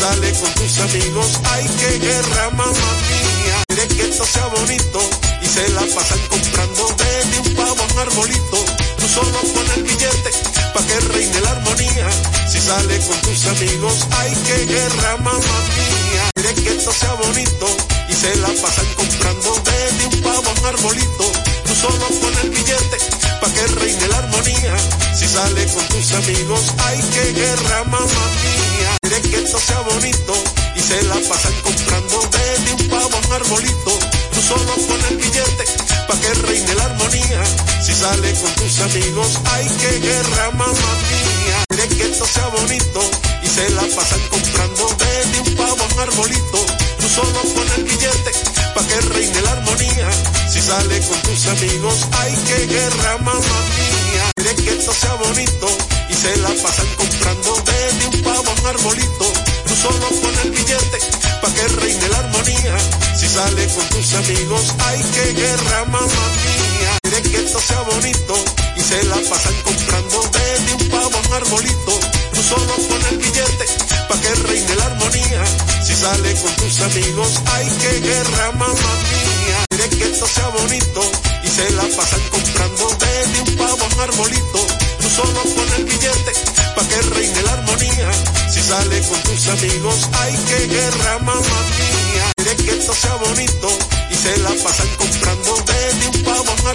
Sale 0.00 0.32
con 0.32 0.50
tus 0.54 0.78
amigos, 0.78 1.40
hay 1.44 1.68
que 1.68 1.98
guerra, 1.98 2.48
mamá 2.52 2.72
mía. 2.72 3.64
Quiere 3.68 3.86
que 3.86 4.02
esto 4.08 4.24
sea 4.24 4.46
bonito 4.46 4.98
y 5.42 5.46
se 5.46 5.68
la 5.74 5.82
pasan 5.94 6.18
comprando 6.26 6.96
desde 6.96 7.40
un 7.40 7.54
pavo 7.54 7.82
a 7.82 7.92
un 7.92 7.98
arbolito. 7.98 8.64
Tú 8.96 9.06
solo 9.06 9.38
pon 9.52 9.66
el 9.76 9.82
billete 9.82 10.30
pa' 10.72 10.86
que 10.86 11.00
reine 11.00 11.40
la 11.42 11.50
armonía. 11.50 12.08
Si 12.48 12.58
sale 12.62 12.98
con 12.98 13.20
tus 13.20 13.44
amigos, 13.44 14.06
hay 14.12 14.32
que 14.46 14.72
guerra, 14.72 15.18
mamá 15.18 15.58
mía. 15.76 16.30
Quiere 16.34 16.54
que 16.54 16.70
esto 16.70 16.92
sea 16.92 17.12
bonito 17.12 17.66
y 18.08 18.14
se 18.14 18.36
la 18.36 18.48
pasan 18.48 18.86
comprando 18.96 19.62
desde 19.66 20.06
un 20.06 20.22
pavo 20.22 20.48
a 20.48 20.60
un 20.60 20.66
arbolito. 20.66 21.32
Tú 21.66 21.74
solo 21.74 22.06
pon 22.22 22.32
el 22.44 22.48
billete 22.48 23.29
pa' 23.40 23.50
que 23.52 23.66
reine 23.66 24.06
la 24.08 24.18
armonía. 24.18 24.76
Si 25.14 25.26
sale 25.26 25.66
con 25.74 25.84
tus 25.88 26.12
amigos, 26.12 26.62
hay 26.84 27.00
que 27.14 27.32
guerra, 27.32 27.84
mamá 27.84 28.24
mía. 28.42 28.90
Quiere 29.02 29.20
que 29.22 29.36
esto 29.44 29.58
sea 29.58 29.80
bonito 29.80 30.34
y 30.76 30.80
se 30.80 31.02
la 31.04 31.16
pasan 31.28 31.54
comprando 31.62 32.28
desde 32.30 32.72
un 32.74 32.88
pavo 32.88 33.16
a 33.16 33.26
un 33.26 33.32
arbolito. 33.32 33.92
Tú 34.32 34.40
solo 34.42 34.72
pon 34.86 35.00
el 35.10 35.16
billete 35.16 35.64
pa' 36.06 36.20
que 36.20 36.34
reine 36.46 36.74
la 36.74 36.84
armonía. 36.84 37.42
Si 37.82 37.92
sale 37.94 38.32
con 38.34 38.52
tus 38.54 38.80
amigos, 38.80 39.38
hay 39.52 39.66
que 39.80 39.98
guerra, 40.00 40.50
mamá 40.52 40.92
mía. 41.10 41.64
Quiere 41.68 41.88
que 41.96 42.02
esto 42.10 42.26
sea 42.26 42.46
bonito 42.48 43.00
y 43.42 43.48
se 43.48 43.70
la 43.70 43.82
pasan 43.96 44.20
comprando 44.28 44.88
desde 44.98 45.09
un 45.40 45.54
pavo 45.56 45.82
a 45.82 45.94
un 45.94 46.00
arbolito. 46.00 46.66
Tú 47.00 47.08
solo 47.08 47.40
pon 47.54 47.68
el 47.76 47.84
billete 47.84 48.32
pa' 48.74 48.86
que 48.86 49.00
reine 49.12 49.40
la 49.42 49.52
armonía. 49.52 50.08
Si 50.48 50.60
sale 50.60 51.00
con 51.00 51.20
tus 51.22 51.46
amigos, 51.46 52.06
hay 52.20 52.34
que 52.34 52.66
guerra, 52.66 53.18
mamá 53.18 53.40
mía. 53.40 54.30
Quiere 54.36 54.54
que 54.54 54.70
esto 54.70 54.92
sea 54.92 55.14
bonito 55.14 55.66
y 56.08 56.14
se 56.14 56.36
la 56.38 56.50
pasan 56.62 56.88
comprando 56.96 57.62
desde 57.64 58.06
un 58.06 58.22
pavo 58.22 58.50
a 58.50 58.60
un 58.60 58.66
arbolito. 58.66 59.26
Tú 59.66 59.74
solo 59.76 60.08
pon 60.22 60.34
el 60.44 60.50
billete 60.50 60.98
pa' 61.42 61.52
que 61.54 61.68
reine 61.80 62.08
la 62.08 62.18
armonía. 62.18 62.76
Si 63.18 63.28
sale 63.28 63.66
con 63.74 63.86
tus 63.88 64.14
amigos, 64.14 64.74
hay 64.86 65.02
que 65.02 65.32
guerra, 65.34 65.84
mamá 65.86 66.06
mía. 66.08 66.99
Quiere 67.10 67.28
que 67.28 67.38
esto 67.38 67.58
sea 67.58 67.80
bonito 67.80 68.34
y 68.76 68.80
se 68.80 69.02
la 69.02 69.16
pasan 69.16 69.54
comprando 69.64 70.30
desde 70.30 70.74
un 70.74 70.88
pavo 70.90 71.16
a 71.16 71.26
un 71.26 71.32
arbolito. 71.34 71.92
Tú 72.32 72.40
solo 72.40 72.72
pon 72.86 73.02
el 73.10 73.18
billete 73.18 73.64
pa' 74.08 74.20
que 74.20 74.34
reine 74.46 74.74
la 74.76 74.84
armonía. 74.84 75.44
Si 75.82 75.92
sale 75.96 76.34
con 76.34 76.54
tus 76.54 76.80
amigos, 76.82 77.40
hay 77.46 77.66
que 77.66 78.00
guerra, 78.06 78.52
mamá 78.52 78.92
mía. 79.10 79.58
Quiere 79.70 79.88
que 79.88 80.04
esto 80.04 80.26
sea 80.28 80.48
bonito 80.50 81.02
y 81.42 81.48
se 81.48 81.70
la 81.72 81.82
pasan 81.96 82.20
comprando 82.30 82.96
desde 83.00 83.40
un 83.40 83.56
pavo 83.56 83.82
a 83.82 83.94
un 83.94 84.00
arbolito. 84.02 84.66
Tú 85.00 85.10
solo 85.10 85.42
pon 85.42 85.68
el 85.78 85.84
billete 85.86 86.32
pa' 86.76 86.86
que 86.86 87.02
reine 87.10 87.42
la 87.42 87.52
armonía. 87.54 88.10
Si 88.52 88.62
sale 88.62 89.00
con 89.08 89.20
tus 89.24 89.48
amigos, 89.48 90.08
hay 90.12 90.34
que 90.46 90.66
guerra, 90.68 91.18
mamá 91.18 91.42
mía. 91.42 92.32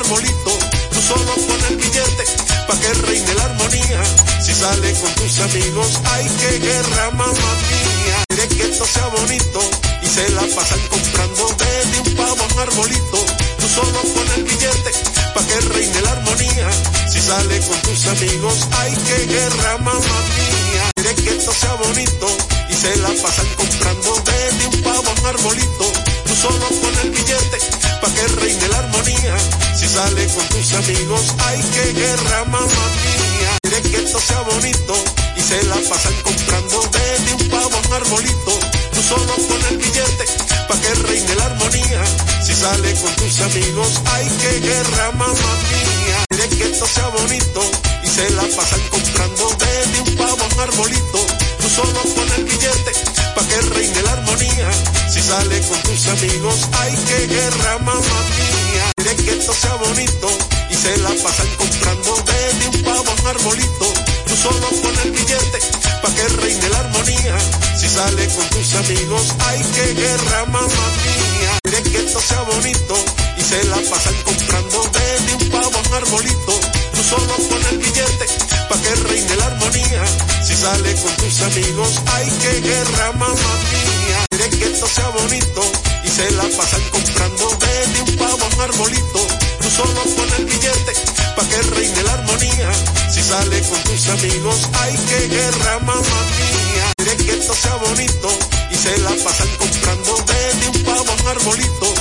Arbolito. 0.06 0.52
Tú 0.92 1.02
solo 1.02 1.34
pon 1.48 1.62
el 1.70 1.78
billete 1.78 2.24
pa' 2.68 2.80
que 2.80 2.94
reine 3.08 3.34
la 3.34 3.46
armonía. 3.46 4.02
Si 4.42 4.54
sale 4.54 4.94
con 5.02 5.12
tus 5.16 5.40
amigos, 5.40 6.00
hay 6.14 6.28
que 6.30 6.60
guerra, 6.60 7.12
mamá 7.12 7.52
mía. 7.70 8.18
Quiere 8.30 8.48
que 8.50 8.64
esto 8.64 8.86
sea 8.86 9.08
bonito 9.08 9.60
y 10.02 10.08
se 10.08 10.30
la 10.30 10.44
pasan 10.56 10.80
comprando 10.90 11.56
desde 11.58 12.00
un 12.00 12.16
pavo 12.16 12.44
a 12.44 12.54
un 12.54 12.60
arbolito. 12.60 13.18
Tú 13.60 13.68
solo 13.68 14.00
pon 14.14 14.28
el 14.38 14.44
billete 14.44 14.92
pa' 15.34 15.46
que 15.48 15.60
reine 15.74 16.02
la 16.02 16.12
armonía. 16.12 16.70
Si 17.12 17.22
sale 17.22 17.60
con 17.62 17.80
tus 17.82 18.06
amigos, 18.08 18.68
hay 18.80 18.94
que 18.96 19.26
guerra, 19.34 19.78
mamá 19.80 20.18
mía. 20.38 20.92
Quiere 20.96 21.16
que 21.16 21.30
esto 21.38 21.52
sea 21.52 21.74
bonito 21.76 22.28
y 22.70 22.74
se 22.74 22.96
la 22.98 23.10
pasan 23.22 23.48
comprando 23.58 24.22
desde 24.26 24.68
un 24.68 24.82
pavo 24.84 25.10
a 25.10 25.20
un 25.20 25.26
arbolito. 25.26 26.15
Tú 26.36 26.42
solo 26.42 26.68
pon 26.68 26.94
el 27.02 27.12
billete 27.12 27.58
pa' 28.02 28.14
que 28.14 28.28
reine 28.42 28.68
la 28.68 28.80
armonía. 28.80 29.38
Si 29.74 29.88
sale 29.88 30.28
con 30.28 30.46
tus 30.50 30.74
amigos, 30.74 31.34
hay 31.46 31.62
que 31.62 31.94
guerra, 31.94 32.44
mamá 32.46 32.66
mía. 32.68 33.58
Quiere 33.64 33.82
que 33.90 33.98
esto 34.04 34.20
sea 34.20 34.42
bonito 34.42 34.94
y 35.38 35.42
se 35.42 35.64
la 35.64 35.76
pasan 35.90 36.14
comprando 36.24 36.90
desde 36.92 37.34
un 37.36 37.50
pavo 37.50 37.78
a 37.78 37.88
un 37.88 37.94
arbolito. 37.94 38.52
Tú 38.94 39.02
solo 39.02 39.34
pon 39.48 39.62
el 39.70 39.78
billete 39.78 40.26
pa' 40.68 40.80
que 40.82 40.94
reine 41.08 41.36
la 41.36 41.46
armonía. 41.46 42.04
Si 42.44 42.54
sale 42.54 42.94
con 42.96 43.16
tus 43.16 43.40
amigos, 43.40 44.02
hay 44.14 44.28
que 44.28 44.60
guerra, 44.60 45.12
mamá 45.14 45.52
mía. 45.72 46.26
Quiere 46.28 46.50
que 46.50 46.64
esto 46.66 46.86
sea 46.86 47.08
bonito 47.08 47.62
y 48.04 48.08
se 48.08 48.30
la 48.32 48.44
pasan 48.58 48.82
comprando 48.90 49.56
desde 49.58 50.02
un 50.02 50.16
pavo 50.18 50.44
a 50.44 50.54
un 50.54 50.60
arbolito. 50.60 51.45
Tú 51.66 51.72
solo 51.72 52.00
pon 52.14 52.30
el 52.38 52.44
billete 52.44 52.92
pa' 53.34 53.44
que 53.48 53.60
reine 53.74 54.02
la 54.04 54.12
armonía. 54.12 54.70
Si 55.10 55.20
sale 55.20 55.60
con 55.62 55.82
tus 55.82 56.08
amigos, 56.10 56.58
hay 56.80 56.94
que 56.94 57.26
guerra, 57.26 57.80
mamá 57.80 58.20
mía. 58.38 58.86
Quiere 58.98 59.16
que 59.16 59.32
esto 59.32 59.52
sea 59.52 59.74
bonito 59.74 60.28
y 60.70 60.76
se 60.76 60.96
la 60.98 61.10
pasan 61.24 61.48
comprando 61.58 62.24
desde 62.30 62.68
un 62.70 62.84
pavo 62.84 63.10
a 63.10 63.20
un 63.20 63.28
arbolito. 63.28 63.86
Tú 64.28 64.36
solo 64.36 64.68
pon 64.84 64.96
el 65.06 65.12
billete 65.12 65.60
pa' 66.04 66.14
que 66.14 66.28
reine 66.38 66.70
la 66.70 66.80
armonía. 66.82 67.36
Si 67.76 67.90
sale 67.90 68.28
con 68.28 68.48
tus 68.50 68.74
amigos, 68.76 69.34
hay 69.48 69.62
que 69.74 69.94
guerra, 69.96 70.46
mamá 70.46 70.68
mía. 70.70 71.60
Quiere 71.64 71.82
que 71.82 71.98
esto 71.98 72.22
sea 72.22 72.42
bonito 72.42 72.96
y 73.40 73.42
se 73.42 73.64
la 73.64 73.78
pasan 73.90 74.16
comprando 74.24 74.88
desde 74.94 75.34
un 75.34 75.50
pavo 75.50 75.78
a 75.78 75.88
un 75.88 75.94
arbolito. 75.96 76.75
Tú 76.96 77.04
solo 77.04 77.36
pon 77.50 77.62
el 77.72 77.78
billete 77.78 78.26
pa' 78.70 78.82
que 78.82 78.96
reine 79.08 79.36
la 79.36 79.46
armonía. 79.48 80.04
Si 80.44 80.56
sale 80.56 80.96
con 80.96 81.14
tus 81.18 81.42
amigos, 81.42 81.90
hay 82.14 82.30
que 82.42 82.62
guerra, 82.62 83.12
mamá 83.14 83.54
mía. 83.72 84.26
Quiere 84.30 84.50
que 84.50 84.66
esto 84.66 84.88
sea 84.88 85.10
bonito 85.10 85.62
y 86.04 86.08
se 86.10 86.32
la 86.32 86.44
pasan 86.58 86.82
comprando 86.92 87.58
desde 87.60 88.02
un 88.02 88.16
pavo 88.18 88.44
a 88.46 88.56
un 88.56 88.62
arbolito. 88.62 89.20
Tú 89.62 89.70
solo 89.70 90.02
pon 90.16 90.30
el 90.38 90.46
billete 90.46 90.94
pa' 91.36 91.46
que 91.50 91.62
reine 91.76 92.04
la 92.04 92.14
armonía. 92.14 92.72
Si 93.14 93.22
sale 93.22 93.62
con 93.70 93.80
tus 93.84 94.08
amigos, 94.10 94.58
hay 94.80 94.96
que 94.96 95.28
guerra, 95.36 95.80
mamá 95.80 96.20
mía. 96.40 96.94
Quiere 96.98 97.18
que 97.18 97.32
esto 97.40 97.54
sea 97.54 97.76
bonito 97.76 98.30
y 98.72 98.76
se 98.76 98.98
la 99.00 99.12
pasan 99.24 99.50
comprando 99.58 100.24
desde 100.28 100.70
un 100.70 100.84
pavo 100.84 101.12
a 101.12 101.22
un 101.22 101.28
arbolito. 101.28 101.94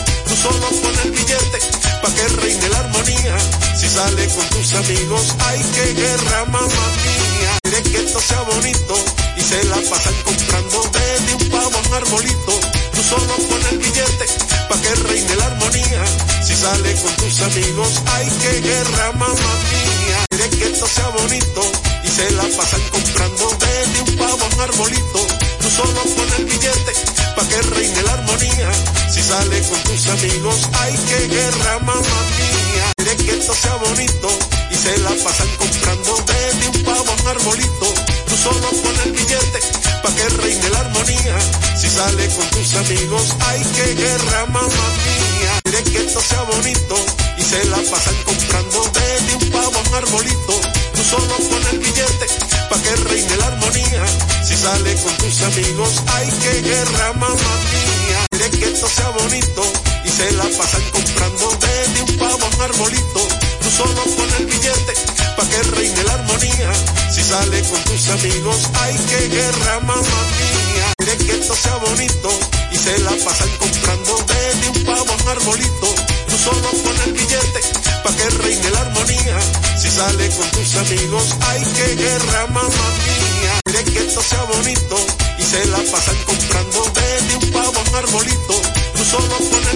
Solo 0.45 0.69
pon 0.83 0.95
el 1.05 1.11
billete 1.11 1.59
pa' 2.03 2.15
que 2.15 2.29
reine 2.37 2.69
la 2.69 2.81
armonía. 2.81 3.37
Si 3.79 3.89
sale 3.89 4.29
con 4.29 4.47
tus 4.51 4.75
amigos, 4.75 5.35
hay 5.41 5.61
que 5.75 5.95
guerra, 5.95 6.45
mamá 6.45 6.69
mía. 6.69 7.59
quiere 7.63 7.83
que 7.83 7.97
esto 8.05 8.21
sea 8.21 8.43
bonito 8.43 8.95
y 9.39 9.41
se 9.41 9.65
la 9.65 9.77
pasan 9.89 10.15
comprando 10.23 10.83
desde 10.93 11.35
un 11.35 11.49
pavo 11.49 11.79
a 11.79 11.89
un 11.89 11.95
arbolito. 11.95 12.61
Tú 12.95 13.03
solo 13.03 13.35
pones 13.49 13.73
el 13.73 13.79
billete 13.79 14.27
pa' 14.69 14.81
que 14.81 14.95
reine 15.09 15.37
la 15.37 15.47
armonía. 15.47 16.05
Si 16.47 16.55
sale 16.55 16.95
con 17.03 17.13
tus 17.17 17.41
amigos, 17.41 18.03
hay 18.15 18.29
que 18.31 18.61
guerra, 18.61 19.13
mamá 19.13 19.35
mía. 19.35 20.25
Quiere 20.31 20.49
que 20.51 20.65
esto 20.73 20.87
sea 20.87 21.09
bonito 21.09 21.61
y 22.05 22.09
se 22.09 22.31
la 22.33 22.45
pasan 22.57 22.83
comprando 22.91 23.57
desde 23.59 24.01
un 24.03 24.17
pavo 24.17 24.45
a 24.45 24.55
un 24.55 24.61
arbolito. 24.61 25.21
Tú 25.61 25.69
solo 25.71 26.01
pones 26.17 26.39
el 26.39 26.45
billete 26.45 26.93
pa' 27.35 27.49
que 27.49 27.63
reine 27.63 28.03
la 28.03 28.13
armonía. 28.13 28.71
Si 29.13 29.23
sale 29.23 29.63
con 29.69 29.81
tus 29.83 30.07
amigos, 30.09 30.69
hay 30.81 30.95
que 31.09 31.29
guerra, 31.35 31.79
mamá 31.81 32.21
mía. 32.39 32.93
Quiere 32.97 33.17
que 33.17 33.31
esto 33.39 33.55
sea 33.55 33.75
bonito 33.77 34.29
y 34.71 34.75
se 34.77 34.99
la 34.99 35.11
pasan 35.25 35.49
comprando 35.59 36.25
desde 36.27 36.69
un 36.69 36.85
pavo 36.85 37.11
a 37.11 37.23
un 37.23 37.29
arbolito. 37.29 38.14
Tú 38.27 38.37
solo 38.37 38.69
pones 38.83 39.07
el 39.07 39.13
billete 39.13 39.59
pa' 40.03 40.15
que 40.15 40.29
reine 40.43 40.69
la 40.71 40.81
armonía. 40.81 41.37
Si 41.77 41.89
sale 41.89 42.29
con 42.29 42.47
tus 42.51 42.75
amigos, 42.75 43.35
hay 43.41 43.63
que 43.77 43.95
guerra, 43.95 44.47
mamá 44.47 44.87
mía. 45.05 45.61
Quiere 45.65 45.83
que 45.85 45.99
esto 46.07 46.21
sea 46.21 46.43
bonito 46.43 46.97
y 47.39 47.43
se 47.43 47.65
la 47.67 47.77
pasan 47.91 48.17
comprando 48.25 48.91
desde 48.93 49.37
un 49.37 49.51
pavo 49.51 49.79
a 49.79 49.89
un 49.89 49.95
arbolito. 49.95 50.55
Tú 50.95 51.03
solo 51.03 51.35
pones 51.51 51.73
el 51.73 51.79
billete 51.79 52.27
pa' 52.71 52.83
que 52.83 52.97
reine 53.09 53.37
la 53.37 53.47
armonía. 53.47 54.05
Si 54.45 54.57
sale 54.57 54.95
con 55.03 55.17
tus 55.17 55.43
amigos, 55.43 56.03
hay 56.15 56.29
que 56.43 56.63
guerra, 56.63 57.13
mamá 57.15 57.55
mía. 57.73 58.27
Quiere 58.31 58.51
que 58.51 58.65
esto 58.73 58.89
sea 58.89 59.09
bonito 59.11 59.63
y 60.05 60.09
se 60.09 60.33
la 60.33 60.45
pasan 60.45 60.83
comprando 60.91 61.59
desde 61.61 62.03
un 62.03 62.19
pavo 62.19 62.45
a 62.45 62.57
un 62.57 62.63
arbolito. 62.63 63.29
Tú 63.65 63.71
solo 63.71 64.05
pones 64.17 64.41
el 64.41 64.47
billete 64.47 64.93
pa' 65.37 65.49
que 65.49 65.63
reine 65.75 66.05
la 66.05 66.13
armonía. 66.13 66.71
Si 67.11 67.23
sale 67.23 67.63
con 67.63 67.83
tus 67.85 68.09
amigos, 68.11 68.59
hay 68.75 68.95
que 68.95 69.29
guerra, 69.29 69.81
mamá 69.81 70.21
mía. 70.37 70.93
Quiere 70.99 71.17
que 71.17 71.33
esto 71.33 71.57
sea 71.57 71.77
bonito 71.77 72.29
y 72.73 72.77
se 72.77 72.99
la 72.99 73.13
pasan 73.25 73.49
comprando 73.59 74.23
desde 74.29 74.69
un 74.69 74.85
pavo 74.85 75.11
a 75.13 75.23
un 75.23 75.29
arbolito. 75.29 75.89
Tú 76.29 76.37
solo 76.37 76.69
pones 76.85 77.07
el 77.07 77.13
billete 77.15 77.61
pa' 78.05 78.15
que 78.15 78.29
reine 78.43 78.71
la 78.71 78.81
armonía. 78.81 79.39
Si 79.81 79.91
sale 79.91 80.29
con 80.37 80.51
tus 80.51 80.75
amigos, 80.77 81.25
hay 81.49 81.63
que 81.65 81.95
guerra, 81.97 82.47
mamá 82.49 82.69
mía. 82.69 83.61
Quiere 83.65 83.85
que 83.85 83.99
esto 84.07 84.23
sea 84.23 84.43
bonito 84.45 84.97
y 85.39 85.43
se 85.43 85.65
la 85.67 85.79
pasan 85.91 86.17
comprando 86.27 86.93
desde 86.95 87.37
un 87.37 87.51
pavo 87.51 87.79
a 87.81 87.89
un 87.89 87.95
arbolito. 87.97 88.55
Tú 88.95 89.05
solo 89.05 89.37
pones 89.51 89.73
el 89.73 89.74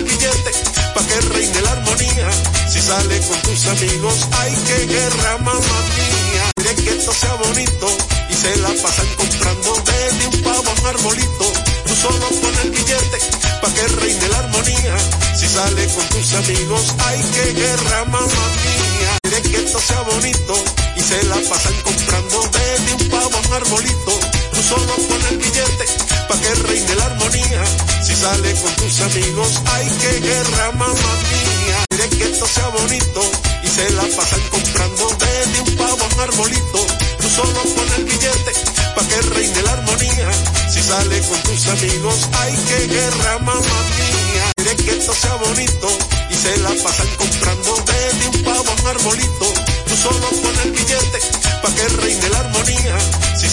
sale 2.88 3.20
con 3.20 3.42
tus 3.42 3.66
amigos, 3.66 4.16
hay 4.32 4.54
que 4.66 4.86
guerra, 4.86 5.38
mamá 5.38 5.78
mía. 5.96 6.44
Quiere 6.56 6.74
que 6.82 6.90
esto 6.96 7.12
sea 7.12 7.34
bonito 7.34 7.86
y 8.30 8.34
se 8.34 8.56
la 8.64 8.70
pasan 8.82 9.08
comprando 9.14 9.82
desde 9.84 10.26
un 10.28 10.42
pavo 10.42 10.70
a 10.70 10.80
un 10.80 10.86
arbolito. 10.86 11.46
Tú 11.86 11.94
solo 11.94 12.26
pones 12.40 12.64
el 12.64 12.70
billete 12.70 13.18
pa' 13.60 13.74
que 13.74 13.88
reine 14.00 14.28
la 14.28 14.38
armonía. 14.38 14.96
Si 15.38 15.46
sale 15.48 15.86
con 15.94 16.06
tus 16.14 16.32
amigos, 16.32 16.94
hay 17.06 17.20
que 17.34 17.52
guerra, 17.60 18.04
mamá 18.06 18.44
mía. 18.64 19.10
Quiere 19.22 19.42
que 19.42 19.56
esto 19.64 19.78
sea 19.80 20.00
bonito 20.02 20.54
y 20.96 21.00
se 21.00 21.22
la 21.24 21.36
pasan 21.50 21.76
comprando 21.84 22.36
desde 22.56 22.92
un 22.94 23.08
pavo 23.10 23.36
a 23.36 23.48
un 23.48 23.52
arbolito. 23.52 24.37
Tú 24.58 24.64
solo 24.64 24.92
pones 25.08 25.30
el 25.30 25.38
billete 25.38 25.84
pa' 26.26 26.36
que 26.40 26.52
reine 26.66 26.94
la 26.96 27.04
armonía. 27.04 27.62
Si 28.02 28.12
sale 28.12 28.52
con 28.60 28.74
tus 28.74 29.00
amigos, 29.02 29.50
hay 29.72 29.88
que 30.00 30.18
guerra, 30.18 30.72
mamá 30.72 31.12
mía. 31.30 31.84
Quiere 31.88 32.08
que 32.08 32.24
esto 32.24 32.44
sea 32.44 32.66
bonito 32.70 33.20
y 33.62 33.68
se 33.68 33.88
la 33.90 34.02
pasan 34.16 34.40
comprando 34.50 35.16
desde 35.20 35.60
un 35.60 35.76
pavo 35.76 36.02
a 36.02 36.12
un 36.12 36.20
arbolito. 36.20 36.86
Tú 37.20 37.28
solo 37.28 37.60
pones 37.76 37.98
el 37.98 38.04
billete 38.04 38.52
pa' 38.96 39.06
que 39.06 39.20
reine 39.30 39.62
la 39.62 39.72
armonía. 39.74 40.28
Si 40.68 40.82
sale 40.82 41.20
con 41.20 41.40
tus 41.42 41.66
amigos, 41.68 42.28
hay 42.40 42.54
que 42.66 42.86
guerra, 42.88 43.38
mamá 43.38 43.60
mía. 43.62 44.52
Quiere 44.56 44.74
que 44.74 44.90
esto 44.90 45.14
sea 45.14 45.34
bonito 45.36 45.88
y 46.30 46.34
se 46.34 46.56
la 46.58 46.70
pasan 46.82 47.10
comprando 47.16 47.84
desde 47.86 48.26
un 48.26 48.42
pavo 48.42 48.70
a 48.70 48.82
un 48.82 48.86
arbolito. 48.88 49.46
Tú 49.86 49.96
solo 49.96 50.26
pones 50.42 50.47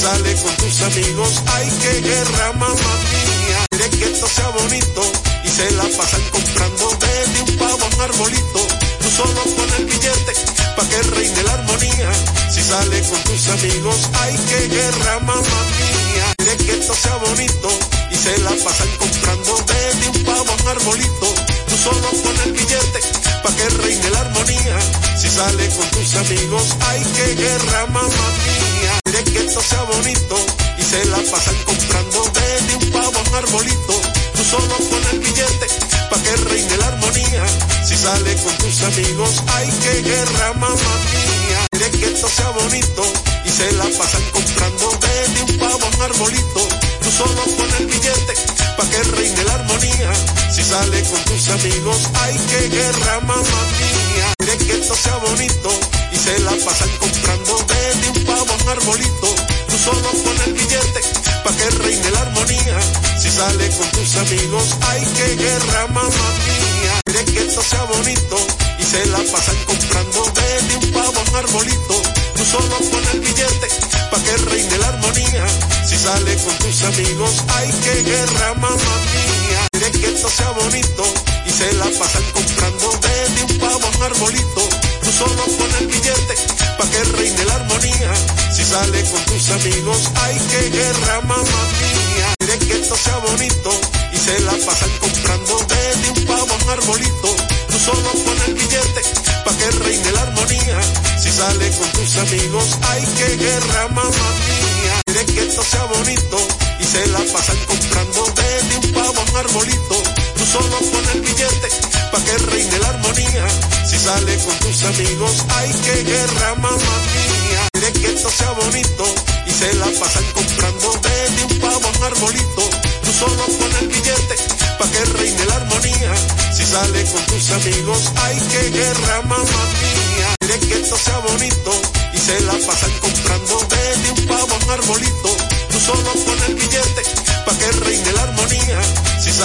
Si 0.05 0.11
sale 0.11 0.35
con 0.35 0.55
tus 0.57 0.81
amigos, 0.81 1.41
hay 1.55 1.67
que 1.67 2.01
guerra, 2.01 2.51
mamá 2.53 2.75
mía. 2.75 3.65
Quiere 3.71 3.89
que 3.89 4.05
esto 4.05 4.27
sea 4.27 4.49
bonito 4.49 5.01
y 5.43 5.49
se 5.49 5.71
la 5.71 5.83
pasan 5.97 6.21
comprando 6.29 6.95
desde 6.99 7.41
un 7.41 7.57
pavo 7.57 7.83
a 7.83 7.95
un 7.95 8.01
arbolito. 8.01 8.59
Tú 9.01 9.09
solo 9.09 9.41
pones 9.55 9.79
el 9.79 9.85
billete 9.85 10.33
pa' 10.75 10.87
que 10.89 11.01
reine 11.09 11.41
la 11.41 11.53
armonía. 11.53 12.11
Si 12.53 12.61
sale 12.61 13.01
con 13.01 13.19
tus 13.23 13.47
amigos, 13.49 14.09
hay 14.21 14.35
que 14.37 14.67
guerra, 14.75 15.19
mamá 15.21 15.41
mía. 15.41 16.35
Quiere 16.37 16.57
que 16.57 16.71
esto 16.73 16.93
sea 16.93 17.15
bonito 17.15 17.69
y 18.11 18.15
se 18.15 18.37
la 18.45 18.51
pasan 18.63 18.89
comprando 18.99 19.57
desde 19.65 20.09
un 20.09 20.23
pavo 20.23 20.51
a 20.51 20.61
un 20.61 20.67
arbolito. 20.67 21.27
Tú 21.67 21.77
solo 21.83 22.07
pones 22.21 22.45
el 22.45 22.51
billete 22.51 22.99
pa' 23.41 23.55
que 23.55 23.69
reine 23.81 24.09
la 24.11 24.19
armonía. 24.19 24.77
Si 25.17 25.27
sale 25.31 25.67
con 25.69 25.89
tus 25.89 26.13
amigos, 26.13 26.75
hay 26.89 27.03
que 27.05 27.41
guerra, 27.41 27.87
mamá 27.87 28.27
mía. 28.45 29.04
Quiere 29.15 29.31
que 29.31 29.45
esto 29.45 29.61
sea 29.61 29.81
bonito 29.83 30.35
y 30.77 30.83
se 30.83 31.05
la 31.05 31.17
pasan 31.31 31.55
comprando 31.63 32.31
desde 32.33 32.75
un 32.75 32.91
pavo 32.91 33.17
a 33.17 33.29
un 33.29 33.35
arbolito. 33.35 34.01
Tú 34.35 34.43
solo 34.43 34.75
pones 34.89 35.13
el 35.13 35.19
billete 35.19 35.67
pa' 36.09 36.21
que 36.21 36.35
reine 36.35 36.75
la 36.75 36.87
armonía. 36.87 37.45
Si 37.87 37.95
sale 37.95 38.35
con 38.43 38.57
tus 38.57 38.81
amigos, 38.83 39.41
hay 39.55 39.69
que 39.69 40.01
guerra, 40.01 40.53
mamá 40.55 40.75
mía. 40.75 41.65
Quiere 41.71 41.91
que 41.91 42.05
esto 42.07 42.27
sea 42.27 42.49
bonito 42.49 43.03
y 43.45 43.49
se 43.51 43.71
la 43.79 43.85
pasan 43.97 44.23
comprando 44.33 44.99
desde 44.99 45.41
un 45.43 45.59
pavo 45.59 45.85
a 45.85 45.95
un 45.95 46.01
arbolito. 46.01 46.67
Tú 47.01 47.09
solo 47.09 47.41
pones 47.55 47.79
el 47.79 47.85
billete 47.85 48.33
pa' 48.75 48.89
que 48.89 49.01
reine 49.15 49.43
la 49.45 49.53
armonía. 49.53 50.11
Si 50.51 50.61
sale 50.61 51.01
con 51.03 51.23
tus 51.23 51.47
amigos, 51.47 52.09
hay 52.15 52.37
que 52.49 52.67
guerra, 52.67 53.21
mamá 53.21 53.61
mía. 53.79 54.33
Quiere 54.39 54.57
que 54.57 54.73
esto 54.73 54.93
sea 54.93 55.15
bonito 55.19 55.69
y 56.11 56.17
se 56.17 56.37
la 56.39 56.51
pasan 56.65 56.89
comprando 56.99 57.65
desde 57.69 58.09
un 58.09 58.25
pavo 58.25 58.34
arbolito. 58.69 59.27
Tú 59.69 59.77
solo 59.77 60.09
pones 60.23 60.47
el 60.47 60.53
billete 60.53 61.01
pa' 61.43 61.55
que 61.55 61.69
reine 61.83 62.11
la 62.11 62.21
armonía. 62.21 62.79
Si 63.19 63.29
sale 63.29 63.69
con 63.77 63.89
tus 63.91 64.15
amigos, 64.15 64.75
hay 64.81 65.03
que 65.17 65.35
guerra, 65.35 65.87
mamá 65.87 66.29
mía. 66.45 67.01
Quiere 67.05 67.25
que 67.25 67.39
esto 67.47 67.61
sea 67.61 67.83
bonito 67.83 68.37
y 68.79 68.83
se 68.83 69.05
la 69.07 69.19
pasan 69.31 69.57
comprando 69.65 70.31
desde 70.35 70.77
un 70.77 70.91
pavo 70.91 71.21
un 71.29 71.35
arbolito. 71.35 72.01
Tú 72.35 72.45
solo 72.45 72.75
pones 72.91 73.13
el 73.13 73.19
billete 73.21 73.67
pa' 74.11 74.23
que 74.23 74.37
reine 74.49 74.77
la 74.77 74.87
armonía. 74.87 75.45
Si 75.87 75.97
sale 75.97 76.35
con 76.43 76.57
tus 76.59 76.81
amigos, 76.83 77.43
hay 77.55 77.69
que 77.83 78.03
guerra, 78.03 78.53
mamá 78.55 78.75
mía. 78.77 79.67
Que 79.85 80.07
esto 80.07 80.27
sea 80.29 80.49
bonito 80.49 81.03
y 81.45 81.51
se 81.51 81.71
la 81.73 81.85
pasan 81.85 82.23
comprando 82.33 82.99
desde 83.01 83.43
un 83.43 83.59
pavo 83.59 83.87
un 83.95 84.03
arbolito. 84.03 84.69
Tú 85.05 85.11
solo 85.11 85.45
pones 85.59 85.81
el 85.81 85.87
billete 85.87 86.35
pa' 86.79 86.89
que 86.89 87.03
reine 87.15 87.45
la 87.45 87.55
armonía. 87.55 88.11
Si 88.51 88.63
sale 88.65 89.03
con 89.11 89.23
tus 89.25 89.49
amigos, 89.51 90.09
hay 90.15 90.35
que 90.49 90.69
guerra, 90.71 91.21
mamá 91.21 91.61
mía. 91.77 92.33
Quiere 92.39 92.57
que 92.57 92.73
esto 92.81 92.95
sea 92.97 93.17
bonito 93.17 93.69
y 94.11 94.17
se 94.17 94.39
la 94.39 94.53
pasan 94.65 94.89
comprando 94.99 95.59
desde 95.69 96.09
un 96.09 96.25
pavo 96.25 96.51
a 96.51 96.63
un 96.63 96.69
arbolito. 96.71 97.29
Tú 97.69 97.77
solo 97.77 98.09
pones 98.25 98.47
el 98.47 98.53
billete 98.55 99.01
pa' 99.45 99.55
que 99.55 99.69
reine 99.85 100.11
la 100.11 100.21
armonía. 100.23 100.79
Si 101.21 101.31
sale 101.31 101.69
con 101.77 101.89
tus 101.91 102.17
amigos, 102.17 102.65
hay 102.89 103.05
que 103.05 103.37
guerra, 103.45 103.87
mamá 103.89 104.09
mía. 104.09 105.01
Quiere 105.05 105.25
que 105.27 105.47
esto 105.47 105.63
sea 105.63 105.83
bonito 105.85 106.37
y 106.79 106.83
se 106.83 107.05
la 107.13 107.19
pasan 107.31 107.57
comprando 107.67 108.25
desde 108.35 108.77
un 108.77 108.91
pavo 108.93 109.21
a 109.21 109.31
un 109.31 109.37
arbolito. 109.37 110.24
Tú 110.37 110.45
solo 110.45 110.77
pones 110.91 111.15
el 111.15 111.21
billete 111.21 111.69
pa' 112.11 112.23
que 112.23 112.37
reine 112.51 112.79
la 112.79 112.89
armonía. 112.89 113.47
Si 113.85 113.97
sale 113.97 114.37
con 114.43 114.55
tus 114.59 114.83
amigos, 114.83 115.45
hay 115.49 115.71
que 115.85 116.03
guerra, 116.03 116.55
mamá 116.55 116.75
mía. 116.77 117.67
Quiere 117.73 117.93
que 117.93 118.07
esto 118.13 118.29
sea 118.29 118.51
bonito 118.51 119.03
y 119.47 119.51
se 119.51 119.73
la 119.75 119.85
pasan 119.99 120.25
comprando 120.33 120.99
desde 121.01 121.45
un 121.45 121.59
pavo 121.59 121.87
a 121.87 121.97
un 121.97 122.03
arbolito. 122.03 122.63
Tú 123.03 123.11
solo 123.19 123.45
pones 123.59 123.81
el 123.81 123.87
billete 123.87 124.35
pa' 124.77 124.89
que 124.91 125.05
reine 125.17 125.45
la 125.45 125.55
armonía. 125.55 126.13
Si 126.55 126.65
sale 126.65 127.03
con 127.11 127.23
tus 127.25 127.49
amigos, 127.51 128.11
hay 128.23 128.37
que 128.51 128.69
guerra, 128.71 129.21
mamá 129.23 129.61
mía. 129.81 130.35
Quiere 130.39 130.59
que 130.59 130.73
esto 130.81 130.97
sea 130.97 131.19
bonito 131.19 131.71
y 132.13 132.17
se 132.17 132.39
la 132.41 132.53
pasan 132.67 132.91
comprando 132.99 133.67
desde 133.69 134.11
un 134.11 134.27
pavo 134.27 134.53
a 134.55 134.65
un 134.65 134.71
arbolito. 134.71 135.29
Tú 135.71 135.79
solo 135.79 136.11
pones 136.25 136.49
el 136.49 136.55
billete 136.55 137.14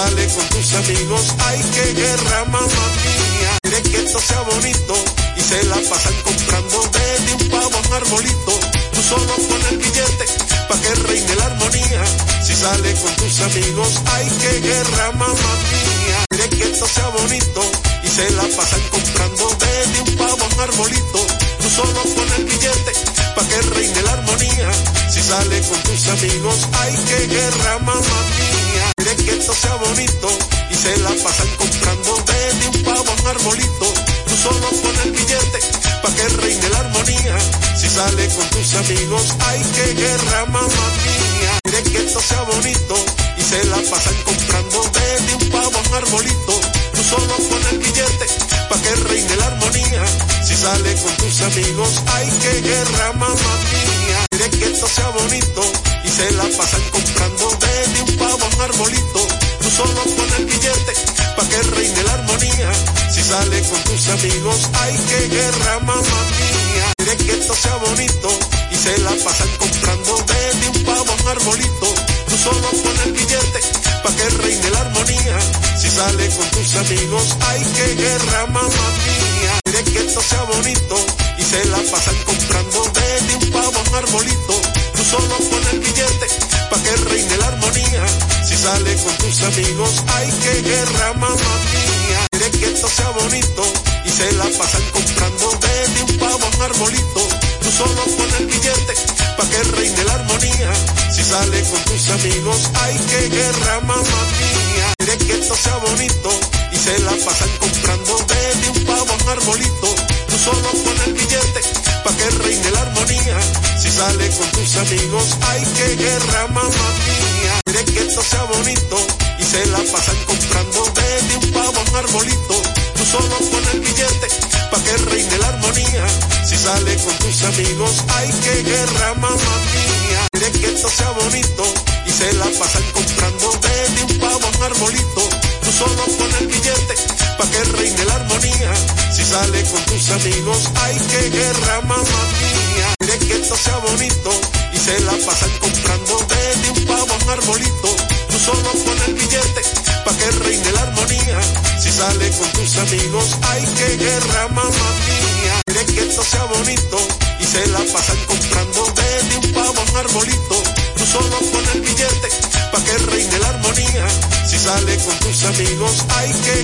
Si 0.01 0.07
sale 0.07 0.27
con 0.29 0.49
tus 0.49 0.73
amigos, 0.73 1.35
hay 1.45 1.61
que 1.61 1.93
guerra, 1.93 2.45
mamá 2.45 2.65
mía. 2.65 3.57
Quiere 3.61 3.83
que 3.83 3.97
esto 3.97 4.19
sea 4.19 4.41
bonito 4.41 4.95
y 5.37 5.41
se 5.41 5.63
la 5.65 5.75
pasan 5.75 6.15
comprando 6.23 6.89
desde 6.91 7.33
un 7.35 7.49
pavo 7.51 7.77
a 7.77 7.87
un 7.87 7.93
arbolito. 7.93 8.59
Tú 8.93 9.01
solo 9.03 9.35
pones 9.35 9.71
el 9.71 9.77
billete 9.77 10.25
pa' 10.67 10.81
que 10.81 10.95
reine 11.07 11.35
la 11.35 11.45
armonía. 11.45 12.03
Si 12.41 12.55
sale 12.55 12.93
con 12.95 13.15
tus 13.17 13.41
amigos, 13.41 14.01
hay 14.13 14.27
que 14.41 14.61
guerra, 14.61 15.11
mamá 15.11 15.53
mía. 15.69 16.25
Quiere 16.31 16.49
que 16.49 16.63
esto 16.63 16.87
sea 16.87 17.07
bonito 17.09 17.61
y 18.03 18.07
se 18.07 18.31
la 18.31 18.43
pasan 18.57 18.81
comprando 18.89 19.55
desde 19.59 20.01
un 20.01 20.17
pavo 20.17 20.43
a 20.45 20.55
un 20.55 20.59
arbolito. 20.61 21.27
Tú 21.61 21.69
solo 21.69 22.01
pones 22.15 22.39
el 22.39 22.45
billete 22.45 22.91
pa' 23.35 23.47
que 23.47 23.61
reine 23.75 24.01
la 24.01 24.13
armonía. 24.13 24.71
Si 25.11 25.21
sale 25.21 25.61
con 25.61 25.79
tus 25.83 26.07
amigos, 26.07 26.67
ay, 26.81 26.95
qué 27.07 27.27
guerra, 27.27 27.77
mamá 27.85 28.01
mía. 28.01 28.90
Quiere 29.11 29.25
que 29.25 29.39
esto 29.39 29.53
sea 29.53 29.75
bonito 29.75 30.27
y 30.69 30.73
se 30.73 30.97
la 30.99 31.09
pasan 31.09 31.47
comprando 31.57 32.23
desde 32.27 32.67
un 32.69 32.83
pavo 32.83 33.11
a 33.11 33.21
un 33.21 33.27
arbolito. 33.27 33.93
Tú 34.25 34.35
solo 34.37 34.69
pon 34.69 34.95
el 35.03 35.11
billete 35.11 35.59
pa' 36.01 36.11
que 36.15 36.29
reine 36.41 36.69
la 36.69 36.79
armonía. 36.79 37.37
Si 37.75 37.89
sale 37.89 38.29
con 38.29 38.47
tus 38.51 38.73
amigos, 38.75 39.35
ay, 39.47 39.61
qué 39.75 39.93
guerra, 39.95 40.45
mamá 40.45 40.85
mía. 41.03 41.59
Quiere 41.63 41.83
que 41.91 41.97
esto 41.97 42.21
sea 42.21 42.41
bonito 42.43 42.95
y 43.37 43.41
se 43.41 43.63
la 43.65 43.77
pasan 43.89 44.15
comprando 44.23 44.81
desde 44.93 45.35
un 45.35 45.49
pavo 45.51 45.77
a 45.77 45.89
un 45.89 45.93
arbolito. 45.95 46.53
Tú 46.93 47.03
solo 47.03 47.35
pon 47.49 47.61
el 47.71 47.79
billete 47.79 48.25
pa' 48.69 48.81
que 48.81 48.95
reine 49.09 49.35
la 49.35 49.47
armonía. 49.47 50.05
Si 50.41 50.55
sale 50.55 50.95
con 50.95 51.13
tus 51.17 51.41
amigos, 51.41 52.01
ay, 52.15 52.31
qué 52.41 52.61
guerra, 52.61 53.11
mamá 53.13 53.35
mía. 53.35 54.30
Que 54.61 54.67
esto 54.67 54.87
sea 54.87 55.09
bonito 55.09 55.63
y 56.05 56.07
se 56.07 56.31
la 56.33 56.43
pasan 56.55 56.81
comprando 56.91 57.49
desde 57.61 58.01
un 58.03 58.17
pavo 58.17 58.45
a 58.45 58.55
un 58.55 58.61
arbolito. 58.61 59.27
Tú 59.59 59.71
solo 59.71 60.03
pon 60.03 60.29
el 60.37 60.45
billete 60.45 60.93
pa' 61.35 61.49
que 61.49 61.61
reine 61.63 62.03
la 62.03 62.13
armonía. 62.13 62.71
Si 63.09 63.23
sale 63.23 63.59
con 63.63 63.83
tus 63.85 64.07
amigos, 64.09 64.69
ay, 64.83 64.99
qué 65.09 65.35
guerra, 65.35 65.79
mamá 65.79 66.01
mía. 66.03 66.93
Que 67.25 67.31
esto 67.31 67.55
sea 67.55 67.75
bonito 67.77 68.29
y 68.71 68.75
se 68.75 68.97
la 68.99 69.09
pasan 69.25 69.49
comprando 69.57 70.25
desde 70.27 70.69
un 70.69 70.83
pavo 70.85 71.11
a 71.11 71.23
un 71.23 71.27
arbolito. 71.27 71.87
Tú 72.29 72.37
solo 72.37 72.69
pon 72.83 72.97
el 73.05 73.13
billete 73.13 73.59
pa' 74.03 74.15
que 74.15 74.29
reine 74.43 74.69
la 74.69 74.81
armonía. 74.81 75.39
Si 75.81 75.89
sale 75.89 76.29
con 76.37 76.47
tus 76.51 76.75
amigos, 76.75 77.35
ay, 77.49 77.65
qué 77.75 77.95
guerra, 77.95 78.45
mamá 78.45 78.69
mía. 78.69 79.59
Que 79.91 79.97
esto 79.97 80.21
sea 80.21 80.43
bonito 80.43 80.95
y 81.41 81.43
se 81.43 81.65
la 81.65 81.77
pasan 81.91 82.15
comprando 82.23 82.91
desde 82.93 83.35
un 83.35 83.51
pavo 83.51 83.81
un 83.89 83.95
arbolito. 83.95 84.53
Tú 84.95 85.03
solo 85.03 85.35
pon 85.49 85.63
el 85.71 85.79
billete 85.79 86.27
pa' 86.69 86.81
que 86.83 86.95
reine 87.09 87.37
la 87.37 87.47
armonía. 87.47 88.05
Si 88.47 88.55
sale 88.55 88.95
con 89.03 89.15
tus 89.17 89.41
amigos, 89.41 90.03
ay, 90.07 90.29
qué 90.43 90.61
guerra, 90.61 91.13
mamá 91.13 91.53
mía. 91.73 92.27
Quiere 92.31 92.51
que 92.51 92.65
esto 92.73 92.87
sea 92.87 93.09
bonito 93.09 93.63
y 94.05 94.09
se 94.09 94.31
la 94.33 94.45
pasan 94.57 94.83
comprando 94.93 95.45
desde 95.65 96.03
un 96.03 96.17
pavo 96.19 96.45
un 96.55 96.61
arbolito. 96.61 97.21
Tú 97.61 97.71
solo 97.71 98.01
pon 98.17 98.29
el 98.39 98.45
billete 98.45 98.93
pa' 99.37 99.49
que 99.49 99.63
reine 99.75 100.03
la 100.03 100.13
armonía. 100.13 100.71
Si 101.11 101.23
sale 101.23 101.61
con 101.63 101.81
tus 101.85 102.09
amigos, 102.09 102.69
ay, 102.83 102.95
qué 103.09 103.29
guerra, 103.29 103.79
mamá 103.81 104.21
mía. 104.37 104.93
Quiere 104.97 105.17
que 105.17 105.33
esto 105.33 105.55
sea 105.55 105.77
bonito 105.77 106.29
y 106.71 106.77
se 106.77 106.99
la 106.99 107.13
pasan 107.25 107.49
comprando 107.57 108.25
desde 108.29 108.69
un 108.69 108.85
pavo 108.85 109.13
un 109.23 109.29
arbolito. 109.29 110.10
Solo 110.43 110.71
pon 110.83 110.97
el 111.05 111.13
billete 111.13 111.61
pa' 112.03 112.15
que 112.17 112.29
reine 112.41 112.71
la 112.71 112.81
armonía. 112.81 113.37
Si 113.77 113.91
sale 113.91 114.27
con 114.37 114.49
tus 114.51 114.75
amigos, 114.75 115.37
ay, 115.49 115.63
qué 115.77 115.95
guerra, 115.97 116.47
mamá 116.47 116.87
mía. 117.05 117.61
Quiere 117.63 117.85
que 117.85 117.99
esto 117.99 118.23
sea 118.23 118.43
bonito 118.45 118.97
y 119.37 119.43
se 119.43 119.65
la 119.67 119.77
pasan 119.91 120.17
comprando 120.25 120.79
desde 120.95 121.37
un 121.37 121.51
pavo 121.53 121.77
a 121.77 121.89
un 121.89 121.95
arbolito. 121.95 122.55
Tú 122.95 123.05
solo 123.05 123.35
pon 123.51 123.63
el 123.73 123.79
billete 123.81 124.27
pa' 124.71 124.83
que 124.83 124.97
reine 125.11 125.37
la 125.37 125.47
armonía. 125.49 126.05
Si 126.43 126.57
sale 126.57 126.95
con 127.05 127.15
tus 127.19 127.43
amigos, 127.43 128.03
ay, 128.07 128.33
qué 128.43 128.63
guerra, 128.63 129.13
mamá 129.21 129.55
mía. 129.75 130.27
Quiere 130.31 130.51
que 130.59 130.73
esto 130.73 130.89
sea 130.89 131.11
bonito 131.11 131.63
y 132.07 132.11
se 132.11 132.33
la 132.33 132.45
pasan 132.57 132.83
comprando 132.93 133.59
desde 133.61 134.03
un 134.05 134.19
pavo 134.19 134.47
a 134.47 134.57
un 134.57 134.63
arbolito. 134.63 135.50
Tú 135.63 135.71
solo 135.71 136.03
pon 136.17 136.31
el 136.39 136.47
billete 136.47 136.95
pa' 137.37 137.49
que 137.51 137.63
reine 137.77 138.05
la 138.05 138.15
armonía. 138.15 138.73
Si 139.11 139.23
sale 139.23 139.63
con 139.63 139.81
tus 139.85 140.09
amigos, 140.09 140.69
ay, 140.83 140.97
qué 141.11 141.29
guerra, 141.29 141.81
mamá 141.81 142.21
mía. 142.39 142.95
Quiere 142.99 143.19
que 143.19 143.33
esto 143.41 143.55
sea 143.55 143.77
bonito 143.77 144.31
y 144.73 144.77
se 144.77 144.99
la 145.01 145.13
pasan 145.25 145.51
comprando 145.59 146.27
desde 146.29 146.71
un 146.71 146.85
pavo 146.85 147.13
a 147.13 147.23
un 147.23 147.29
arbolito. 147.29 147.89
Tú 148.29 148.37
solo 148.39 148.71
pon 148.85 148.97
el 149.07 149.13
billete 149.13 149.61
pa' 150.05 150.17
que 150.17 150.31
reine 150.43 150.71
la 150.71 150.81
armonía. 150.81 151.39
Si 151.79 151.91
sale 151.91 152.29
con 152.31 152.49
tus 152.51 152.77
amigos, 152.77 153.25
ay, 153.51 153.63
qué 153.77 153.97
guerra, 153.97 154.47
mamá 154.49 154.71
mía. 154.71 155.60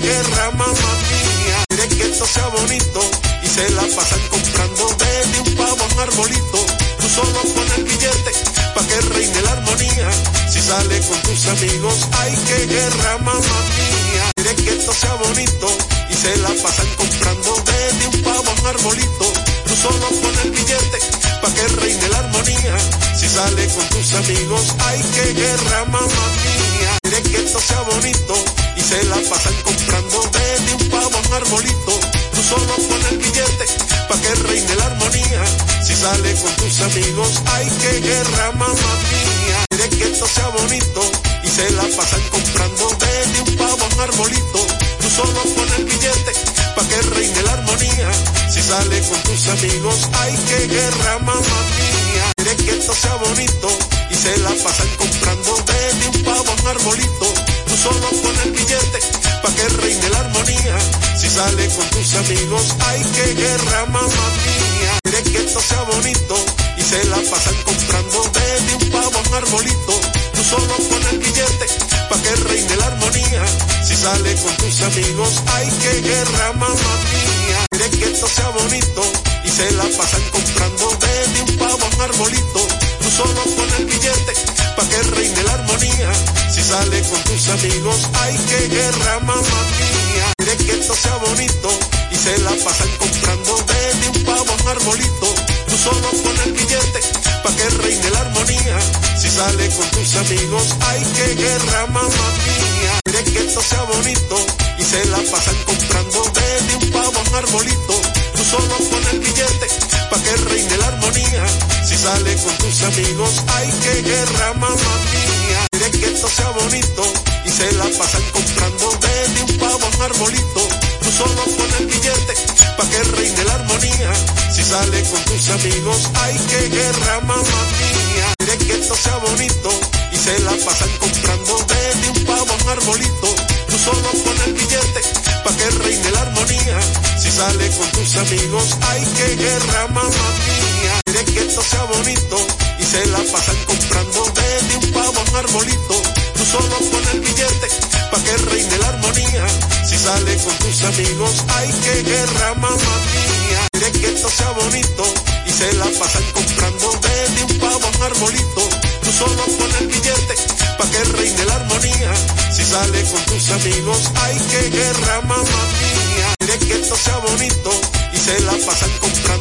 Guerra, 0.08 0.52
mamá 0.52 0.91
mía. 1.10 1.60
Que 1.98 2.04
esto 2.04 2.26
sea 2.26 2.48
bonito 2.48 3.00
y 3.43 3.48
se 3.48 3.70
la 3.72 3.84
pasan 3.96 4.22
comprando 4.30 4.84
desde 5.04 5.39
un 5.41 5.56
pavo 5.56 5.84
a 5.84 5.93
un 5.93 6.00
arbolito. 6.00 6.60
Tú 7.00 7.08
solo 7.10 7.39
pon 7.54 7.67
el 7.78 7.84
billete 7.84 8.32
pa' 8.76 8.86
que 8.88 8.98
reine 9.13 9.41
la 9.41 9.52
armonía. 9.52 10.10
Si 10.52 10.60
sale 10.62 11.00
con 11.08 11.20
tus 11.22 11.46
amigos, 11.48 11.96
ay, 12.20 12.34
qué 12.48 12.65
guerra, 12.74 13.17
mamá 13.20 13.60
mía. 13.78 14.26
Quiere 14.36 14.56
que 14.56 14.70
esto 14.78 14.93
sea 14.93 15.13
bonito 15.15 15.67
y 16.10 16.15
se 16.15 16.38
la 16.38 16.52
pasan 16.63 16.89
comprando 16.98 17.50
desde 17.72 18.08
un 18.08 18.24
pavo 18.24 18.50
a 18.52 18.62
un 18.62 18.67
arbolito. 18.67 19.26
Tú 19.67 19.76
solo 19.76 20.08
pon 20.22 20.36
el 20.43 20.52
billete 20.52 21.00
pa' 21.41 21.54
que 21.54 21.67
reine 21.82 22.08
la 22.10 22.20
armonía. 22.20 22.76
Si 23.20 23.28
sale 23.28 23.67
con 23.76 23.86
tus 23.89 24.13
amigos, 24.13 24.63
ay, 24.88 25.00
qué 25.15 25.34
guerra, 25.34 25.86
mamá 25.86 26.26
mía. 26.43 26.77
Quiere 27.10 27.24
que 27.24 27.38
esto 27.38 27.58
sea 27.62 27.82
bonito 27.84 28.34
y 28.76 28.82
se 28.82 29.02
la 29.06 29.15
pasan 29.30 29.54
comprando 29.63 30.30
desde 30.30 30.74
un 30.76 30.89
pavo 30.89 31.17
un 31.26 31.34
arbolito. 31.36 32.00
Tú 32.34 32.43
solo 32.43 32.76
pon 32.76 33.02
el 33.12 33.17
billete 33.20 33.65
pa' 34.10 34.20
que 34.20 34.36
reine 34.36 34.76
la 34.76 34.88
armonía. 34.88 35.43
Si 35.86 35.96
sale 35.96 36.36
con 36.36 36.54
tus 36.58 36.82
amigos, 36.82 37.41
ay, 37.46 37.72
qué 37.80 38.02
guerra, 38.02 38.52
mamá 38.52 38.91
mía. 39.08 39.65
Quiere 39.70 39.88
que 39.88 40.04
esto 40.04 40.28
sea 40.28 40.50
bonito 40.50 41.02
y 41.46 41.48
se 41.48 41.72
la 41.72 41.84
pasan 41.96 42.22
comprando 42.30 42.89
desde 43.00 43.41
un 43.41 43.56
pavo 43.56 43.88
un 43.89 44.02
arbolito. 44.02 44.67
Tú 45.00 45.10
solo 45.10 45.41
pon 45.56 45.70
el 45.78 45.86
billete 45.86 46.32
pa' 46.76 46.88
que 46.89 47.02
reine 47.15 47.41
la 47.43 47.54
armonía. 47.54 48.12
Si 48.52 48.62
sale 48.62 49.00
con 49.08 49.24
tus 49.24 49.48
amigos, 49.48 50.10
ay, 50.12 50.38
qué 50.50 50.67
guerra, 50.67 51.20
mamá 51.20 51.39
mía. 51.39 52.37
Que 52.78 52.84
esto 52.84 52.94
sea 52.94 53.16
bonito 53.16 53.70
y 54.12 54.13
se 54.13 54.38
la 54.38 54.52
pasan 54.63 54.88
comprando 54.98 55.63
desde 55.66 56.10
un 56.10 56.24
pavo 56.24 56.52
a 56.52 56.62
un 56.62 56.68
arbolito. 56.68 57.34
Tú 57.66 57.76
solo 57.76 58.08
pon 58.22 58.36
el 58.46 58.52
billete 58.52 59.00
pa' 59.42 59.50
que 59.50 59.68
reine 59.82 60.10
la 60.12 60.20
armonía. 60.20 60.78
Si 61.18 61.28
sale 61.28 61.68
con 61.70 61.90
tus 61.90 62.13
amigos, 62.13 62.76
ay, 62.86 63.02
qué 63.16 63.34
guerra, 63.34 63.86
mamá 63.88 64.08
mía. 64.08 64.77
Quiere 65.10 65.24
que 65.24 65.38
esto 65.38 65.62
sea 65.62 65.84
bonito 65.84 66.36
y 66.76 66.82
se 66.82 67.02
la 67.06 67.15
pasan 67.32 67.56
comprando 67.63 68.30
desde 68.34 68.76
un 68.76 68.91
pavo 68.91 69.17
a 69.17 69.30
un 69.30 69.34
arbolito. 69.36 70.02
Tú 70.34 70.43
solo 70.43 70.76
pon 70.89 71.04
el 71.13 71.20
billete 71.20 71.65
pa' 72.10 72.22
que 72.22 72.36
reine 72.36 72.76
la 72.76 72.88
armonía. 72.88 73.46
Si 73.88 73.96
sale 73.96 74.36
con 74.36 74.54
tus 74.58 74.82
amigos, 74.82 75.41
ay, 75.54 75.72
qué 75.82 76.02
guerra, 76.02 76.52
mamá 76.60 76.76
mía. 76.76 77.65
Quiere 77.72 77.89
que 77.91 78.04
esto 78.04 78.28
sea 78.28 78.50
bonito 78.50 79.02
y 79.46 79.50
se 79.50 79.72
la 79.72 79.86
pasan 79.98 80.24
comprando 80.30 80.98
desde 81.00 81.41
un 81.41 81.58
pavo 81.58 81.86
a 81.86 81.96
un 81.96 82.02
arbolito. 82.02 82.67
Tú 83.00 83.10
solo 83.10 83.41
pon 83.56 83.70
el 83.80 83.86
billete 83.86 84.34
pa' 84.76 84.89
que 84.89 85.04
reine 85.15 85.43
la 85.43 85.54
armonía. 85.54 86.12
Si 86.52 86.62
sale 86.62 87.02
con 87.04 87.24
tus 87.24 87.48
amigos, 87.48 88.10
ay, 88.24 88.38
qué 88.50 88.67
guerra, 88.76 89.20
mamá 89.22 89.62
mía. 89.80 90.34
Quiere 90.36 90.58
que 90.65 90.72
esto 90.82 90.93
sea 90.93 91.15
bonito 91.15 91.70
y 92.12 92.15
se 92.17 92.38
la 92.39 92.52
pasan 92.62 92.89
comprando 93.00 93.56
desde 93.67 94.10
un 94.10 94.26
pavo 94.26 94.57
arbolito. 94.69 95.27
Tú 95.67 95.77
solo 95.77 96.10
pon 96.23 96.38
el 96.45 96.51
billete 96.53 96.99
pa' 97.43 97.56
que 97.56 97.69
reine 97.82 98.10
la 98.12 98.19
armonía. 98.21 98.77
Si 99.17 99.30
sale 99.30 99.69
con 99.69 99.89
tus 99.91 100.15
amigos, 100.15 100.75
ay, 100.82 101.01
qué 101.15 101.36
guerra, 101.36 101.88
mamá 101.88 102.27
mía. 102.45 102.99
Quiere 103.03 103.23
que 103.32 103.39
esto 103.39 103.62
sea 103.62 103.84
bonito 103.84 104.36
y 104.77 104.84
se 104.84 105.06
la 105.06 105.19
pasan 105.32 105.58
comprando 105.65 106.32
desde 106.34 106.75
un 106.75 106.91
pavo 106.91 107.17
a 107.17 107.30
un 107.30 107.36
arbolito. 107.36 107.93
Tú 108.36 108.43
solo 108.43 108.75
pon 108.89 109.03
el 109.13 109.19
billete 109.19 109.67
pa' 110.10 110.21
que 110.23 110.36
reine 110.49 110.77
la 110.77 110.88
armonía. 110.88 111.45
Si 111.86 111.97
sale 111.97 112.36
con 112.36 112.58
tus 112.58 112.82
amigos, 112.84 113.41
ay, 113.56 113.73
qué 113.84 114.01
guerra, 114.01 114.53
mamá 114.53 114.75
mía. 114.75 115.66
Quiere 115.88 116.06
que 116.06 116.13
esto 116.13 116.28
sea 116.28 116.50
bonito 116.50 117.04
y 117.45 117.50
se 117.50 117.71
la 117.73 117.86
pasan 117.97 118.21
comprando 118.34 118.91
desde 119.00 119.43
un 119.43 119.58
pavo 119.58 119.86
a 119.86 119.95
un 119.95 120.02
arbolito. 120.02 120.62
Tú 121.02 121.12
solo 121.12 121.41
pon 121.56 121.69
el 121.80 121.86
billete 121.86 122.34
pa' 122.76 122.89
que 122.89 123.04
reine 123.15 123.43
la 123.45 123.54
armonía. 123.54 124.12
Si 124.52 124.63
sale 124.65 125.02
con 125.04 125.23
tus 125.23 125.50
amigos, 125.50 126.10
ay, 126.23 126.36
qué 126.50 126.69
guerra, 126.76 127.21
mamá 127.21 127.62
mía. 127.80 128.34
Quiere 128.38 128.58
que 128.58 128.73
esto 128.73 128.95
sea 128.95 129.15
bonito 129.17 129.69
y 130.12 130.17
se 130.17 130.39
la 130.39 130.52
pasan 130.65 130.89
comprando 131.00 131.65
desde 131.69 132.10
un 132.10 132.26
pavo 132.26 132.52
a 132.52 132.63
un 132.63 132.69
arbolito. 132.69 133.28
Tú 133.69 133.78
solo 133.78 134.10
pon 134.26 134.38
el 134.45 134.54
billete 134.56 135.02
pa' 135.45 135.56
que 135.56 135.69
reine 135.69 136.12
la 136.12 136.21
armonía. 136.21 136.80
Si 137.17 137.32
sale 137.32 137.69
con 137.78 137.89
tus 137.91 138.15
amigos, 138.17 138.76
ay, 138.89 139.08
qué 139.15 139.36
guerra, 139.38 139.88
mamá 139.88 140.10
mía. 140.10 140.66
Quiere 141.06 141.26
que 141.26 141.40
esto 141.40 141.62
sea 141.62 141.84
bonito 141.84 142.38
y 142.80 142.84
se 142.84 143.06
la 143.08 143.20
pasan 143.32 143.58
comprando 143.66 144.32
desde 144.36 144.78
un 144.78 144.92
pavo 144.92 145.20
a 145.20 145.30
un 145.30 145.36
arbolito. 145.36 145.96
Tú 146.36 146.46
solo 146.46 146.78
pon 146.92 147.04
el 147.13 147.20
billete 147.22 147.68
pa' 148.12 148.24
que 148.24 148.38
reine 148.50 148.78
la 148.78 148.88
armonía. 148.90 149.46
Si 149.88 149.98
sale 149.98 150.38
con 150.38 150.56
tus 150.58 150.84
amigos, 150.84 151.44
ay, 151.58 151.74
qué 151.84 152.04
guerra, 152.04 152.54
mamá 152.56 152.78
mía. 152.78 153.68
Quiere 153.72 153.92
que 153.92 154.08
esto 154.13 154.30
sea 154.30 154.52
bonito 154.52 155.04
y 155.46 155.52
se 155.52 155.74
la 155.74 155.86
pasan 156.00 156.24
comprando 156.34 157.00
desde 157.02 157.44
un 157.44 157.60
pavo 157.60 157.86
a 157.88 157.98
un 157.98 158.04
arbolito. 158.04 158.62
Tú 159.04 159.12
solo 159.12 159.44
pon 159.58 159.72
el 159.80 159.88
billete 159.88 160.36
pa' 160.78 160.90
que 160.92 161.04
reine 161.18 161.46
la 161.46 161.56
armonía. 161.56 162.13
Si 162.54 162.63
sale 162.63 163.04
con 163.12 163.22
tus 163.26 163.50
amigos, 163.52 164.12
hay 164.24 164.38
que 164.52 164.70
guerra, 164.70 165.22
mamá 165.22 165.62
mía. 165.82 166.36
Quiere 166.38 166.60
que 166.60 166.74
esto 166.82 166.96
sea 166.96 167.18
bonito 167.18 167.72
y 168.13 168.18
se 168.18 168.40
la 168.42 168.54
pasan 168.66 168.92
comprando 169.00 169.37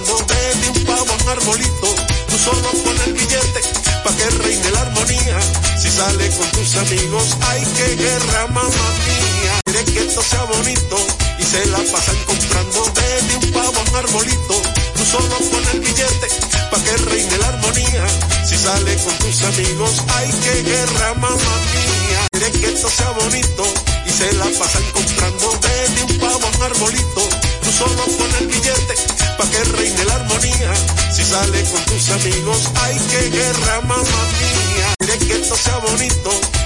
sale 5.97 6.29
con 6.29 6.51
tus 6.51 6.77
amigos, 6.77 7.37
hay 7.49 7.65
que 7.65 7.97
guerra, 7.97 8.47
mamá 8.49 8.69
mía. 8.69 9.61
Quiere 9.65 9.85
que 9.93 10.01
esto 10.01 10.21
sea 10.21 10.43
bonito 10.45 10.97
y 11.39 11.43
se 11.43 11.65
la 11.67 11.79
pasan 11.79 12.17
comprando 12.27 12.93
desde 13.01 13.37
un 13.37 13.53
pavo 13.53 13.79
a 13.81 13.91
un 13.91 13.97
arbolito. 13.97 14.55
Tú 14.95 15.05
solo 15.07 15.37
pon 15.51 15.65
el 15.73 15.81
billete 15.81 16.29
pa' 16.71 16.83
que 16.85 16.97
reine 17.09 17.39
la 17.39 17.49
armonía. 17.49 18.05
Si 18.45 18.57
sale 18.59 18.95
con 19.05 19.15
tus 19.25 19.43
amigos, 19.43 20.03
hay 20.17 20.31
que 20.45 20.63
guerra, 20.71 21.15
mamá 21.15 21.55
mía. 21.73 22.21
Quiere 22.31 22.51
que 22.53 22.67
esto 22.75 22.91
sea 22.91 23.11
bonito 23.13 23.65
y 24.05 24.11
se 24.11 24.33
la 24.35 24.45
pasan 24.59 24.85
comprando 24.93 25.59
desde 25.65 26.03
un 26.05 26.19
pavo 26.19 26.47
a 26.47 26.57
un 26.57 26.63
arbolito. 26.63 27.23
Tú 27.63 27.71
solo 27.73 28.05
pon 28.19 28.31
el 28.41 28.47
billete 28.49 28.95
pa' 29.39 29.49
que 29.49 29.65
reine 29.65 30.05
la 30.05 30.15
armonía. 30.17 30.73
Si 31.11 31.25
sale 31.25 31.65
con 31.73 31.83
tus 31.87 32.11
amigos, 32.11 32.69
hay 32.83 32.99
que 32.99 33.31
guerra, 33.31 33.81
mamá 33.81 34.23
mía. 34.41 34.96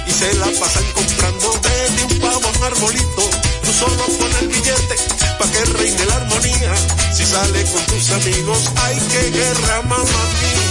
Y 0.07 0.13
se 0.13 0.35
la 0.35 0.47
pasan 0.59 0.85
comprando 0.95 1.61
desde 1.63 2.05
un 2.05 2.21
pavo 2.21 2.47
a 2.47 2.59
un 2.59 2.65
arbolito. 2.65 3.31
Tú 3.63 3.73
solo 3.73 4.05
pon 4.19 4.31
el 4.41 4.49
billete 4.49 4.97
pa' 5.39 5.51
que 5.51 5.65
reine 5.79 6.05
la 6.07 6.17
armonía. 6.17 6.75
Si 7.13 7.25
sale 7.27 7.65
con 7.65 7.85
tus 7.87 8.11
amigos, 8.11 8.71
hay 8.77 8.99
que 8.99 9.31
guerra, 9.31 9.83
mamá 9.83 10.05
mía. 10.05 10.70